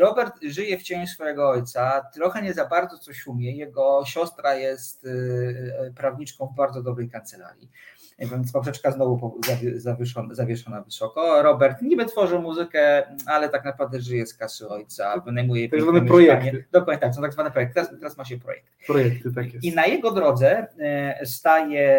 [0.00, 3.56] Robert żyje w cieniu swojego ojca, trochę nie za bardzo coś umie.
[3.56, 7.70] Jego siostra jest e, prawniczką w bardzo dobrej kancelarii.
[8.18, 9.40] Więc poprzeczka znowu
[9.76, 11.42] zawieszona, zawieszona wysoko.
[11.42, 16.64] Robert niby tworzy muzykę, ale tak naprawdę żyje z kasy ojca, wynajmuje Tak zwane projekty.
[16.72, 17.74] Dokładnie tak, są tak zwane projekty.
[17.74, 18.66] Teraz, teraz ma się projekt.
[18.86, 19.64] Projekty, tak jest.
[19.64, 21.90] I na jego drodze e, staje,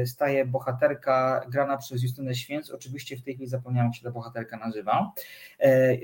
[0.00, 2.70] e, staje bohaterka grana przez Justynę Święc.
[2.70, 5.12] Oczywiście w tej chwili zapomniałem, jak się ta bohaterka nazywa.
[5.60, 5.96] E,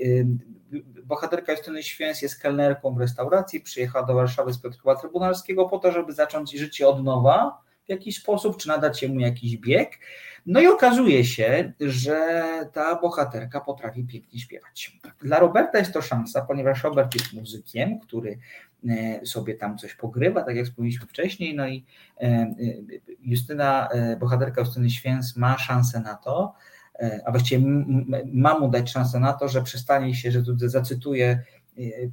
[1.03, 5.91] Bohaterka Justyny Święc jest kelnerką w restauracji, przyjechała do Warszawy z Piotrkowa Trybunalskiego po to,
[5.91, 7.61] żeby zacząć życie od nowa
[7.91, 9.99] jakiś sposób, czy nadać mu jakiś bieg.
[10.45, 14.97] No i okazuje się, że ta bohaterka potrafi pięknie śpiewać.
[15.21, 18.39] Dla Roberta jest to szansa, ponieważ Robert jest muzykiem, który
[18.89, 21.85] e, sobie tam coś pogrywa, tak jak wspomnieliśmy wcześniej, no i
[22.17, 22.53] e, e,
[23.23, 23.89] Justyna,
[24.19, 26.53] bohaterka Justyny Święc ma szansę na to,
[27.25, 27.67] a właściwie
[28.33, 31.43] ma mu dać szansę na to, że przestanie się, że tu zacytuję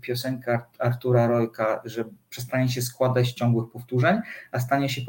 [0.00, 4.18] piosenkę Art- Artura Rojka, że przestanie się składać z ciągłych powtórzeń,
[4.52, 5.02] a stanie się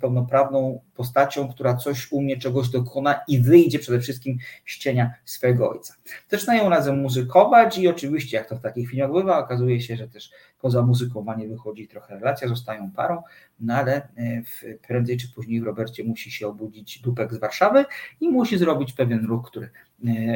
[0.00, 5.94] pełnoprawną postacią, która coś umie, czegoś dokona i wyjdzie przede wszystkim z cienia swojego ojca.
[6.28, 10.30] Zaczynają razem muzykować i oczywiście, jak to w takich filmach bywa, okazuje się, że też
[10.60, 13.22] poza muzykowanie wychodzi trochę relacja, zostają parą,
[13.60, 14.42] no ale e,
[14.88, 17.84] prędzej czy później w Robercie musi się obudzić dupek z Warszawy
[18.20, 19.70] i musi zrobić pewien ruch, który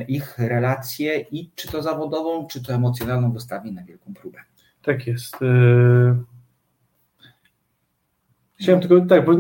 [0.08, 4.38] ich relację i czy to zawodową, czy to emocjonalną wystawi na wielką próbę.
[4.82, 5.40] Tak jest.
[5.40, 6.16] Yy,
[8.60, 9.32] Chciałem tylko, tak, bo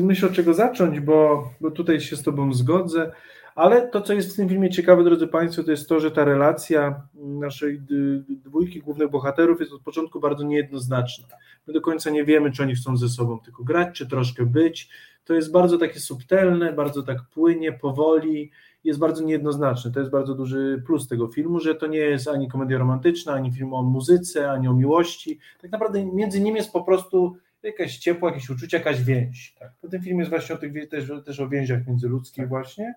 [0.00, 3.12] myślę od czego zacząć, bo, bo tutaj się z Tobą zgodzę,
[3.54, 6.24] ale to, co jest w tym filmie ciekawe, drodzy Państwo, to jest to, że ta
[6.24, 7.80] relacja naszej
[8.28, 11.26] dwójki głównych bohaterów jest od początku bardzo niejednoznaczna.
[11.66, 14.88] My do końca nie wiemy, czy oni chcą ze sobą tylko grać, czy troszkę być.
[15.24, 18.50] To jest bardzo takie subtelne, bardzo tak płynie, powoli,
[18.84, 19.90] jest bardzo niejednoznaczne.
[19.90, 23.52] To jest bardzo duży plus tego filmu, że to nie jest ani komedia romantyczna, ani
[23.52, 25.38] film o muzyce, ani o miłości.
[25.62, 29.54] Tak naprawdę między nimi jest po prostu jakaś ciepło, jakieś uczucie, jakaś więź.
[29.58, 29.72] Tak.
[29.82, 32.94] To ten film jest właśnie o tych, też, też o więziach międzyludzkich właśnie.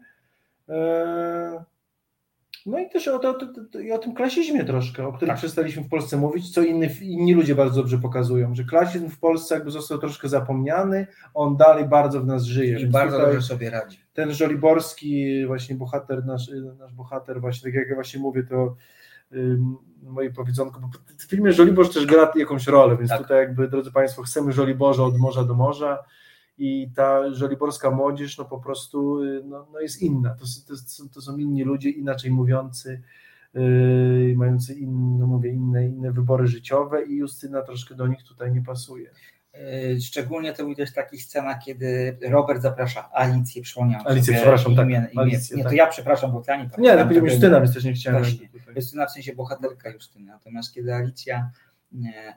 [0.69, 1.59] Eee,
[2.65, 5.83] No i też o, to, to, to, i o tym klasizmie troszkę, o którym przestaliśmy
[5.83, 9.71] w Polsce mówić, co inni, inni ludzie bardzo dobrze pokazują, że klasizm w Polsce jakby
[9.71, 12.79] został troszkę zapomniany, on dalej bardzo w nas żyje.
[12.79, 13.99] I bardzo dobrze sobie radzi.
[14.13, 18.75] Ten Żoliborski, właśnie bohater, nasz, nasz bohater, właśnie tak jak ja właśnie mówię, to
[19.33, 23.91] ym, moje powiedzonko, bo w filmie Żoliborz też gra jakąś rolę, więc tutaj jakby, drodzy
[23.91, 26.03] Państwo, chcemy Żoliborza od morza do morza
[26.57, 31.21] i ta żoliborska młodzież no po prostu y, no, no jest inna, to, to, to
[31.21, 33.01] są inni ludzie, inaczej mówiący,
[33.53, 38.61] yy, mający inne, mówię, inne, inne wybory życiowe i Justyna troszkę do nich tutaj nie
[38.61, 39.09] pasuje.
[39.53, 44.85] Yy, Szczególnie to widać w takich scenach, kiedy Robert zaprasza Alicję, przypomniałem Alicję, przepraszam, tak,
[44.85, 45.21] imię, imię.
[45.21, 45.77] Alicję, Nie, to tak.
[45.77, 48.49] ja przepraszam, bo ja nie Nie, pamiętam najpierw tego Justyna, więc też nie chciałem Właśnie.
[48.75, 51.51] Justyna w sensie bohaterka Justyny, natomiast kiedy Alicja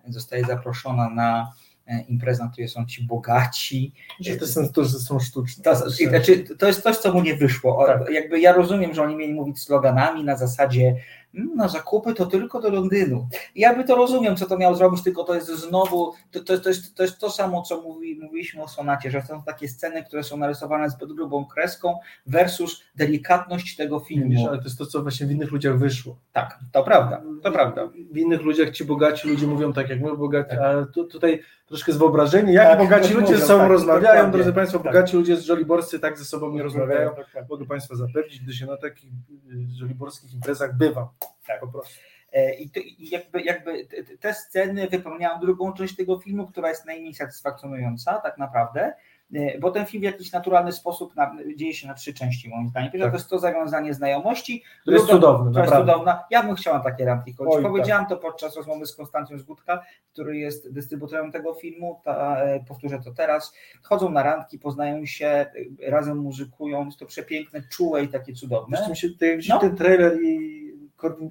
[0.07, 1.53] e, zostaje zaproszona na
[1.89, 3.93] e, imprezę, na której są ci bogaci.
[4.21, 5.65] Że to są, to są sztuczne.
[5.65, 7.87] To, znaczy, to jest coś, co mu nie wyszło.
[7.87, 8.11] Tak.
[8.11, 10.97] Jakby ja rozumiem, że oni mieli mówić sloganami na zasadzie
[11.39, 13.29] "Mm, no zakupy to tylko do Londynu.
[13.55, 16.69] Ja by to rozumiem, co to miał zrobić, tylko to jest znowu, to, to, to,
[16.69, 20.23] jest, to jest to samo, co mówi, mówiliśmy o sonacie, że są takie sceny, które
[20.25, 21.95] są narysowane zbyt grubą kreską
[22.27, 24.31] versus delikatność tego filmu.
[24.31, 26.17] Wiesz, ale to jest to, co właśnie w innych ludziach wyszło.
[26.33, 27.87] Tak, to prawda, to prawda.
[28.13, 31.93] W innych ludziach ci bogaci ludzie mówią tak, jak my bogaci, ale tu, tutaj troszkę
[31.93, 34.33] z wyobrażeniem, jak Tak, bogaci mówią, ludzie ze sobą tak, rozmawiają, dokładnie.
[34.33, 34.87] drodzy Państwo, Tak.
[34.87, 37.11] bogaci ludzie z żoliborscy tak ze sobą nie rozmawiają.
[37.15, 37.49] tak, tak.
[37.49, 39.11] Mogę Państwa zapewnić, gdy się na takich
[39.51, 41.09] y, żoliborskich imprezach bywa.
[41.47, 41.61] Tak.
[41.61, 41.95] Po prostu.
[42.33, 43.87] E, I, to, i jakby, jakby
[44.21, 48.93] te- sceny wypełniają drugą część tego filmu, która jest najmniej satysfakcjonująca tak naprawdę,
[49.35, 52.69] e, bo ten film w jakiś naturalny sposób na, dzieje się na trzy części moim
[52.69, 52.93] zdaniem.
[52.93, 53.13] Pierwsza Tak.
[53.13, 56.25] to jest to zawiązanie znajomości, To jest cudowne, to jest cudowna.
[56.31, 57.55] Ja bym chciała takie randki chodzić.
[57.55, 57.63] Tak.
[57.63, 63.01] Powiedziałam to podczas rozmowy z Konstancją Zgódka, który jest dystrybutorem tego filmu, ta, e, powtórzę
[63.05, 63.53] to teraz.
[63.83, 65.47] Chodzą na randki, poznają się,
[65.87, 68.87] razem muzykują, jest to przepiękne, czułe i takie cudowne.
[68.91, 69.59] Mi się, tak jak No.
[69.59, 70.58] ten trailer i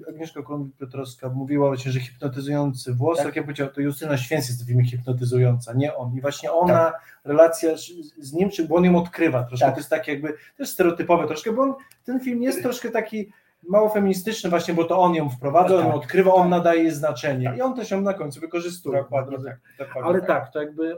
[0.08, 3.26] Agnieszka Korwin-Piotrowska mówiła właśnie, że hipnotyzujący włos, Tak.
[3.26, 3.36] tak.
[3.36, 6.16] jak powiedział, to Justyna Święc jest w filmie hipnotyzująca, nie on.
[6.16, 7.20] I właśnie ona, Tak.
[7.24, 7.76] relacja
[8.18, 9.74] z, nim, czy, bo on ją odkrywa troszkę, Tak.
[9.74, 13.32] to jest takie jakby też stereotypowe troszkę, bo on, ten film jest troszkę taki
[13.68, 15.96] mało feministyczny właśnie, bo to on ją wprowadza, on ją Tak.
[15.96, 18.98] odkrywa, on nadaje jej znaczenie i on też ją na końcu wykorzystuje.
[18.98, 19.60] Dokładnie tak.
[19.78, 20.28] Dokładnie Ale tak.
[20.28, 20.96] tak, to jakby y,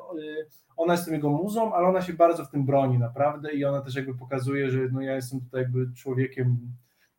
[0.77, 3.81] ona jest tym jego muzą, ale ona się bardzo w tym broni naprawdę i ona
[3.81, 6.57] też jakby pokazuje, że no ja jestem tutaj jakby człowiekiem,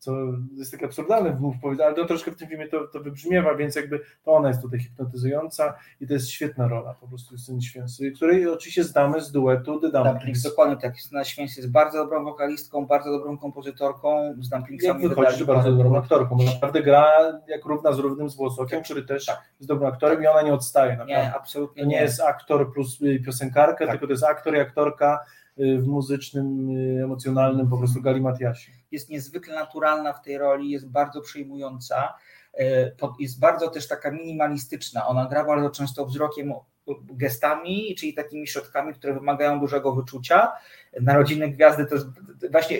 [0.02, 0.12] co
[0.56, 3.76] jest takie absurdalne w powiedzieć, ale to troszkę w tym filmie to, to wybrzmiewa, więc
[3.76, 8.10] jakby to ona jest tutaj hipnotyzująca i to jest świetna rola po prostu Justyny Święcy,
[8.10, 10.96] której oczywiście znamy z duetu The Dumplings, dokładnie tak.
[10.96, 16.36] Justyna Święc jest bardzo dobrą wokalistką, bardzo dobrą kompozytorką, z Dumplingsami wychodzi, bardzo dobrą aktorką,
[16.36, 17.06] bo naprawdę gra
[17.48, 20.90] jak równa z równym z Włosokiem, który też jest dobrym aktorem i ona nie odstaje
[20.92, 21.14] naprawdę.
[21.14, 22.02] Nie, absolutnie To nie nie.
[22.02, 23.90] jest aktor plus y, piosenkarka, Tak.
[23.90, 25.18] tylko to jest aktor i aktorka
[25.56, 28.72] w muzycznym, y, emocjonalnym po prostu Gali Matiasie.
[28.90, 32.14] jest niezwykle naturalna w tej roli, jest bardzo przejmująca,
[32.58, 35.06] e, jest bardzo też taka minimalistyczna.
[35.06, 36.52] Ona gra bardzo często wzrokiem,
[37.00, 40.52] gestami, czyli takimi środkami, które wymagają dużego wyczucia.
[41.00, 42.06] Narodziny Gwiazdy to jest
[42.50, 42.78] właśnie,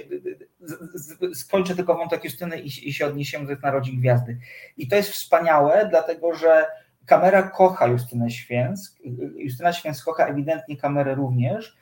[1.35, 4.39] skończę tylko wątek Justyny i, i się odniesiemy do Narodzin Gwiazdy.
[4.77, 6.67] I to jest wspaniałe, dlatego że
[7.07, 8.97] kamera kocha Justynę Święc,
[9.37, 11.77] Justyna Święc kocha ewidentnie kamerę również,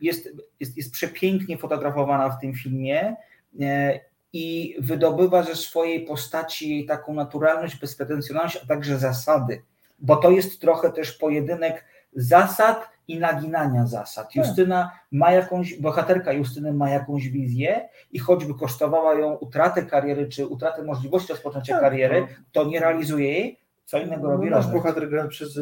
[0.00, 0.28] jest,
[0.60, 3.16] jest, jest przepięknie fotografowana w tym filmie
[3.60, 4.00] e,
[4.32, 9.62] i wydobywa ze swojej postaci jej taką naturalność, bezpretensjonalność, a także zasady,
[9.98, 14.34] bo to jest trochę też pojedynek zasad i naginania zasad.
[14.34, 20.46] Justyna ma jakąś, bohaterka Justyny ma jakąś wizję i choćby kosztowała ją utratę kariery, czy
[20.46, 24.66] utratę możliwości rozpoczęcia Tak, kariery, to- to nie realizuje jej, co innego robi No, nasz
[24.66, 24.82] Robert.
[24.82, 25.60] bohater grany przez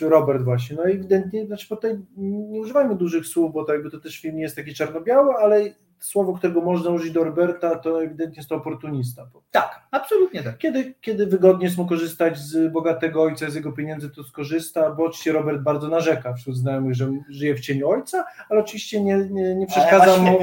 [0.00, 4.00] Robert właśnie, no ewidentnie, znaczy bo tutaj nie używajmy dużych słów, bo to jakby to
[4.00, 8.36] też film nie jest taki czarno-biały, ale słowo, którego można użyć do Roberta, to ewidentnie
[8.36, 9.26] jest to oportunista.
[9.50, 10.58] Tak, absolutnie tak.
[10.58, 15.04] Kiedy, kiedy wygodnie jest mu korzystać z bogatego ojca, z jego pieniędzy, to skorzysta, bo
[15.04, 19.54] oczywiście Robert bardzo narzeka wśród znajomych, że żyje w cieniu ojca, ale oczywiście nie, nie,
[19.54, 20.38] nie przeszkadza ma mu,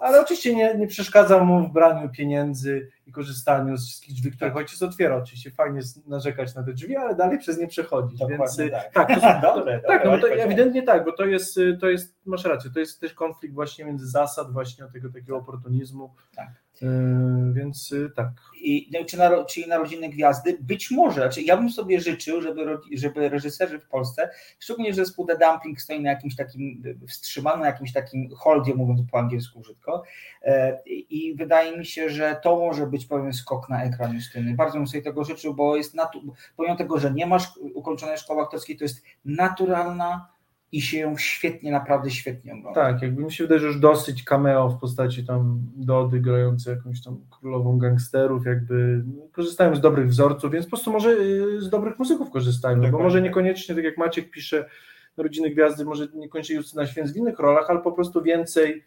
[0.00, 4.54] ale oczywiście nie, nie przeszkadza mu w braniu pieniędzy i korzystaniu z wszystkich drzwi, które
[4.54, 5.16] ojciec otwiera.
[5.16, 8.18] Oczywiście fajnie jest narzekać na te drzwi, ale dalej przez nie przechodzić.
[8.18, 8.92] Dokładnie Więc y, tak.
[8.92, 12.16] tak, to są, Dobre, tak, no to ewidentnie tak, bo to jest, y, to jest,
[12.26, 16.14] masz rację, to jest też konflikt właśnie między zasad, właśnie tego takiego oportunizmu.
[16.36, 16.48] Tak.
[16.82, 18.28] Y, więc y, tak.
[18.62, 23.28] I, czy naro, czyli Narodziny Gwiazdy, być może, znaczy ja bym sobie życzył, żeby, żeby
[23.28, 28.74] reżyserzy w Polsce, szczególnie, że The Dumpling stoi na jakimś takim wstrzymanym, jakimś takim holdzie,
[28.74, 30.02] mówiąc po angielsku brzydko,
[30.42, 34.54] e, i wydaje mi się, że to może być pewien skok na ekran Justyny.
[34.54, 38.42] Bardzo bym sobie tego życzył, bo jest, natu- pomimo tego, że nie masz ukończonej szkoły
[38.42, 40.28] aktorskiej, to jest naturalna
[40.72, 42.80] i się ją świetnie, naprawdę świetnie ogląda.
[42.80, 47.02] Tak, jakby mi się wydaje, że już dosyć cameo w postaci tam Dody grającej jakąś
[47.02, 51.70] tam królową gangsterów, jakby no, korzystają z dobrych wzorców, więc po prostu może y, z
[51.70, 53.24] dobrych muzyków korzystają, bo Dokładnie może tak.
[53.24, 54.68] niekoniecznie, tak jak Maciek pisze,
[55.16, 58.84] Rodziny Gwiazdy, może niekoniecznie Justyna Święc w innych rolach, ale po prostu więcej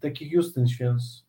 [0.00, 1.27] takich Justyn Święc.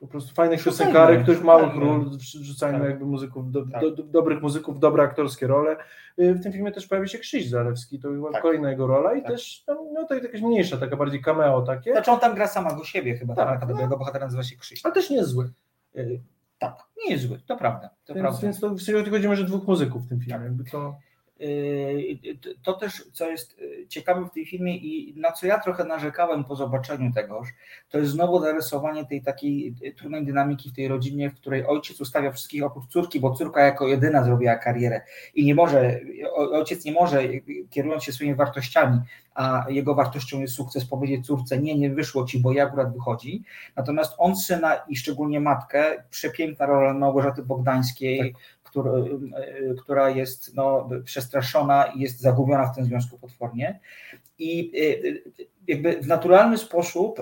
[0.00, 2.88] Po prostu fajnych piosenkarek, których małych ról, wrzucajmy Tak.
[2.88, 3.80] jakby muzyków, do, Tak.
[3.80, 5.76] do, do, dobrych muzyków, dobre aktorskie role.
[6.18, 8.42] Y, W tym filmie też pojawi się Krzyś Zalewski, to była Tak.
[8.42, 9.30] kolejna jego rola i Tak.
[9.30, 12.46] też tam, no to jest jakaś mniejsza, taka bardziej cameo takie, Znaczy on tam gra
[12.46, 13.80] samego siebie chyba, Tak, tak, no.
[13.80, 14.80] jego bohater nazywa się Krzyś.
[14.84, 15.50] ale też niezły.
[15.96, 16.20] Y,
[16.58, 16.76] Tak,
[17.06, 17.88] nie jest zły, to prawda.
[18.04, 18.40] To Więc, prawda.
[18.42, 20.44] więc to w sensie chodzi, że dwóch muzyków w tym filmie.
[20.44, 20.96] Jakby to...
[21.38, 22.18] Yy,
[22.62, 26.44] To też, co jest yy, ciekawe w tej filmie i na co ja trochę narzekałem
[26.44, 27.48] po zobaczeniu tegoż,
[27.90, 32.00] to jest znowu zarysowanie tej takiej yy, trudnej dynamiki w tej rodzinie, w której ojciec
[32.00, 35.00] ustawia wszystkich oprócz córki, bo córka jako jedyna zrobiła karierę
[35.34, 36.00] i nie może,
[36.34, 37.22] ojciec nie może,
[37.70, 39.00] kierując się swoimi wartościami,
[39.34, 43.42] a jego wartością jest sukces, powiedzieć córce, nie, nie wyszło ci, bo ja akurat wychodzi.
[43.76, 50.88] Natomiast on syna i szczególnie matkę, przepiękna rola Małgorzaty Bogdańskiej, która, y, która jest no,
[51.04, 53.80] przestraszona i jest zagubiona w tym związku potwornie.
[54.38, 57.20] I y, y, jakby w naturalny sposób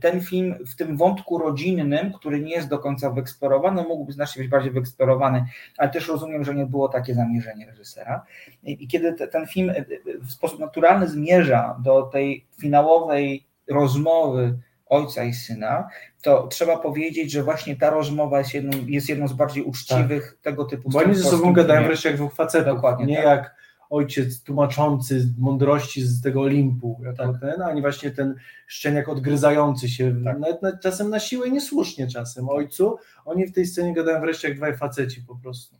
[0.00, 4.50] ten film w tym wątku rodzinnym, który nie jest do końca wyeksplorowany, mógłby znacznie być
[4.50, 5.44] bardziej wyeksplorowany,
[5.76, 8.24] ale też rozumiem, że nie było takie zamierzenie reżysera.
[8.62, 9.72] I, kiedy te, ten film
[10.20, 14.58] w sposób naturalny zmierza do tej finałowej rozmowy
[14.90, 15.88] ojca i syna,
[16.22, 20.64] to trzeba powiedzieć, że właśnie ta rozmowa jest jedną, jest jedną z bardziej uczciwych tego
[20.64, 20.92] typu Tak.
[20.92, 23.24] Bo oni ze sobą gadają wreszcie jak dwóch facetów, Dokładnie nie tak.
[23.24, 23.54] jak
[23.90, 27.30] ojciec tłumaczący mądrości z tego Olimpu, Tak.
[27.40, 28.34] ten, ani właśnie ten
[28.66, 32.96] szczeniak odgryzający się, nawet na, czasem na siłę i niesłusznie czasem ojcu.
[33.24, 35.76] Oni w tej scenie gadają wreszcie jak dwaj faceci po prostu.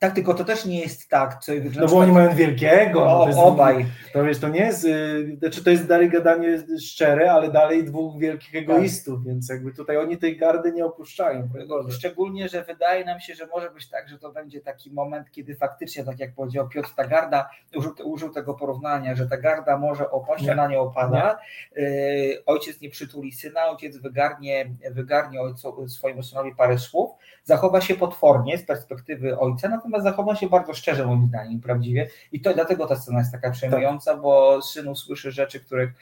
[0.00, 3.04] Tak, tylko to też nie jest tak, co No bo oni mają wielkiego.
[3.04, 3.86] no O, to jest, obaj.
[4.12, 8.18] To wiesz, to nie jest, y, znaczy to jest dalej gadanie szczere, ale dalej dwóch
[8.20, 11.48] wielkich egoistów, więc jakby tutaj oni tej gardy nie opuszczają.
[11.90, 15.54] Szczególnie, że wydaje nam się, że może być tak, że to będzie taki moment, kiedy
[15.54, 20.10] faktycznie, tak jak powiedział Piotr, ta garda, użył, użył tego porównania, że ta garda może
[20.10, 20.52] opaść, Nie.
[20.52, 21.38] ona nie opada.
[21.76, 27.10] Yy, ojciec nie przytuli syna, ojciec wygarnie, wygarnie ojcu, swojemu synowi parę słów,
[27.44, 32.08] zachowa się potwornie z perspektywy ojca, natomiast zachowa się bardzo szczerze moim zdaniem, prawdziwie.
[32.32, 35.92] I to dlatego ta scena jest taka przejmująca, bo syn usłyszy rzeczy, których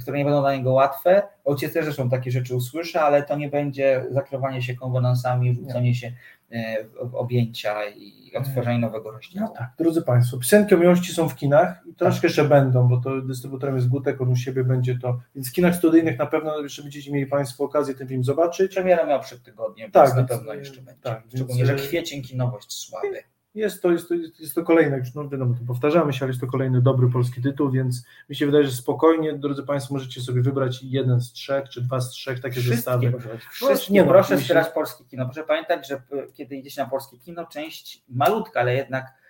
[0.00, 1.22] które nie będą dla niego łatwe.
[1.44, 6.12] Ojciec też zresztą takie rzeczy usłyszy, ale to nie będzie zakrywanie się konwenansami, rzucanie się
[6.50, 9.46] e, w objęcia i otworzenie nowego rozdziału.
[9.48, 12.96] No tak, drodzy Państwo, piosenki o miłości są w kinach i troszkę jeszcze będą, bo
[12.96, 16.60] to dystrybutorem jest Gutek, on u siebie będzie to, więc w kinach studyjnych na pewno
[16.60, 18.74] jeszcze będziecie mieli Państwo okazję ten film zobaczyć.
[18.74, 21.02] Premiera miała przed tygodniem, Tak, więc na pewno jeszcze będzie.
[21.02, 23.33] tak, Szczególnie, więc, że e, kwiecień kinowość słaby.
[23.54, 26.40] Jest to, jest to, jest to kolejny, już no wiadomo, to powtarzamy się, ale jest
[26.40, 30.42] to kolejny dobry polski tytuł, więc mi się wydaje, że spokojnie, drodzy Państwo, możecie sobie
[30.42, 33.12] wybrać jeden z trzech, czy dwa z trzech takie zestawy.
[33.50, 35.24] Wszystkie, Nie no, proszę mi się- wspierać polskie kino.
[35.24, 36.02] Proszę pamiętać, że
[36.34, 39.23] kiedy idziecie na polskie kino, część malutka, ale jednak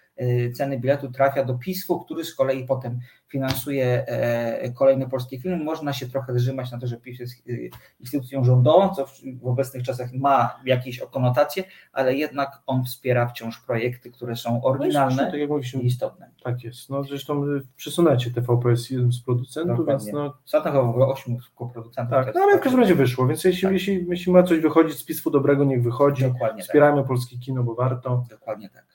[0.54, 3.00] ceny biletu trafia do PISF-u, który z kolei potem
[3.34, 5.64] finansuje e, kolejne polskie filmy.
[5.64, 9.82] Można się trochę zrzymać na to, że PISF jest y, instytucją rządową, co w, obecnych
[9.82, 15.48] czasach ma jakieś konotacje, ale jednak on wspiera wciąż projekty, które są oryginalne tak jak
[15.48, 16.30] mówiliśmy, i istotne.
[16.44, 16.90] Tak jest.
[16.90, 20.12] No zresztą y, przesunęcie TVP jest jednym z producentów, Dokładnie.
[20.12, 22.10] więc no chyba w ogóle ośmiu koproducentów.
[22.10, 22.62] tak, no ale w tak.
[22.62, 26.22] każdym razie wyszło, więc jeśli, jeśli, jeśli ma coś wychodzić z pismu dobrego, niech wychodzi.
[26.22, 26.66] Dokładnie tak.
[26.66, 28.24] Wspierajmy polskie kino, bo warto.
[28.30, 28.93] Dokładnie tak.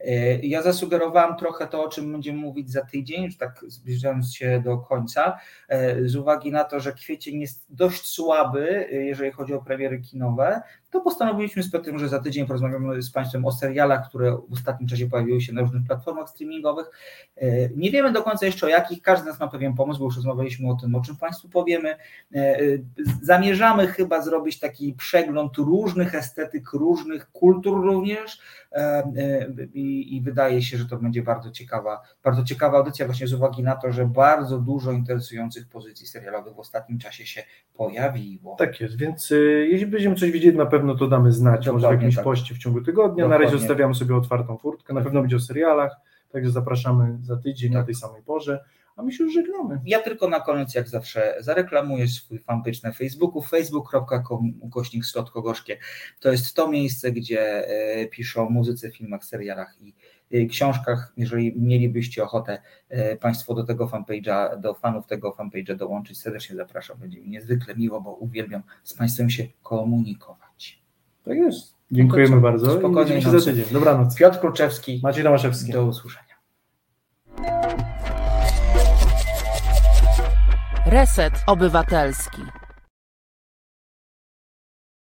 [0.00, 4.62] E, Ja zasugerowałem trochę to, o czym będziemy mówić za tydzień, już tak zbliżając się
[4.64, 5.38] do końca,
[5.68, 10.00] e, z uwagi na to, że kwiecień jest dość słaby, e, jeżeli chodzi o premiery
[10.00, 10.62] kinowe,
[10.96, 14.88] to postanowiliśmy z Piotrem, że za tydzień porozmawiamy z Państwem o serialach, które w ostatnim
[14.88, 16.90] czasie pojawiły się na różnych platformach streamingowych.
[17.36, 20.04] E, Nie wiemy do końca jeszcze o jakich, każdy z nas ma pewien pomysł, bo
[20.04, 21.88] już rozmawialiśmy o tym, o czym Państwu powiemy.
[21.90, 21.96] E,
[22.34, 22.60] e,
[23.22, 28.40] Zamierzamy chyba zrobić taki przegląd różnych estetyk, różnych kultur również
[29.74, 33.76] i, wydaje się, że to będzie bardzo ciekawa, bardzo ciekawa audycja właśnie z uwagi na
[33.76, 37.42] to, że bardzo dużo interesujących pozycji serialowych w ostatnim czasie się
[37.74, 38.56] pojawiło.
[38.58, 39.32] Tak jest, więc
[39.68, 42.24] jeśli będziemy coś widzieli, na pewno to damy znać, może w Dokładnie jakimś tak.
[42.24, 43.24] poście w ciągu tygodnia.
[43.24, 43.44] Na Dokładnie.
[43.46, 45.96] razie zostawiamy sobie otwartą furtkę, na pewno będzie o serialach,
[46.32, 47.80] także zapraszamy za tydzień Tak.
[47.80, 48.64] na tej samej porze,
[48.96, 49.80] a my się już żegnamy.
[49.84, 55.78] Ja tylko na koniec, jak zawsze, zareklamuję swój fanpage na Facebooku, facebook.com ukośnik Gorzkie.
[56.20, 59.94] To jest to miejsce, gdzie e, piszę o muzyce, filmach, serialach i
[60.32, 61.12] e, książkach.
[61.16, 66.98] Jeżeli mielibyście ochotę e, Państwo do tego fanpage'a, do fanów tego fanpage'a dołączyć, serdecznie zapraszam.
[66.98, 70.45] Będzie mi niezwykle miło, bo uwielbiam z Państwem się komunikować.
[71.26, 71.74] Tak jest.
[71.92, 73.64] Dziękujemy bardzo i Spokojnej widzimy się za tydzień.
[73.72, 74.16] Dobranoc.
[74.16, 75.00] Piotr Kruczewski.
[75.02, 75.72] Maciej Tomaszewski.
[75.72, 76.26] Do usłyszenia.
[80.86, 82.42] Reset Obywatelski.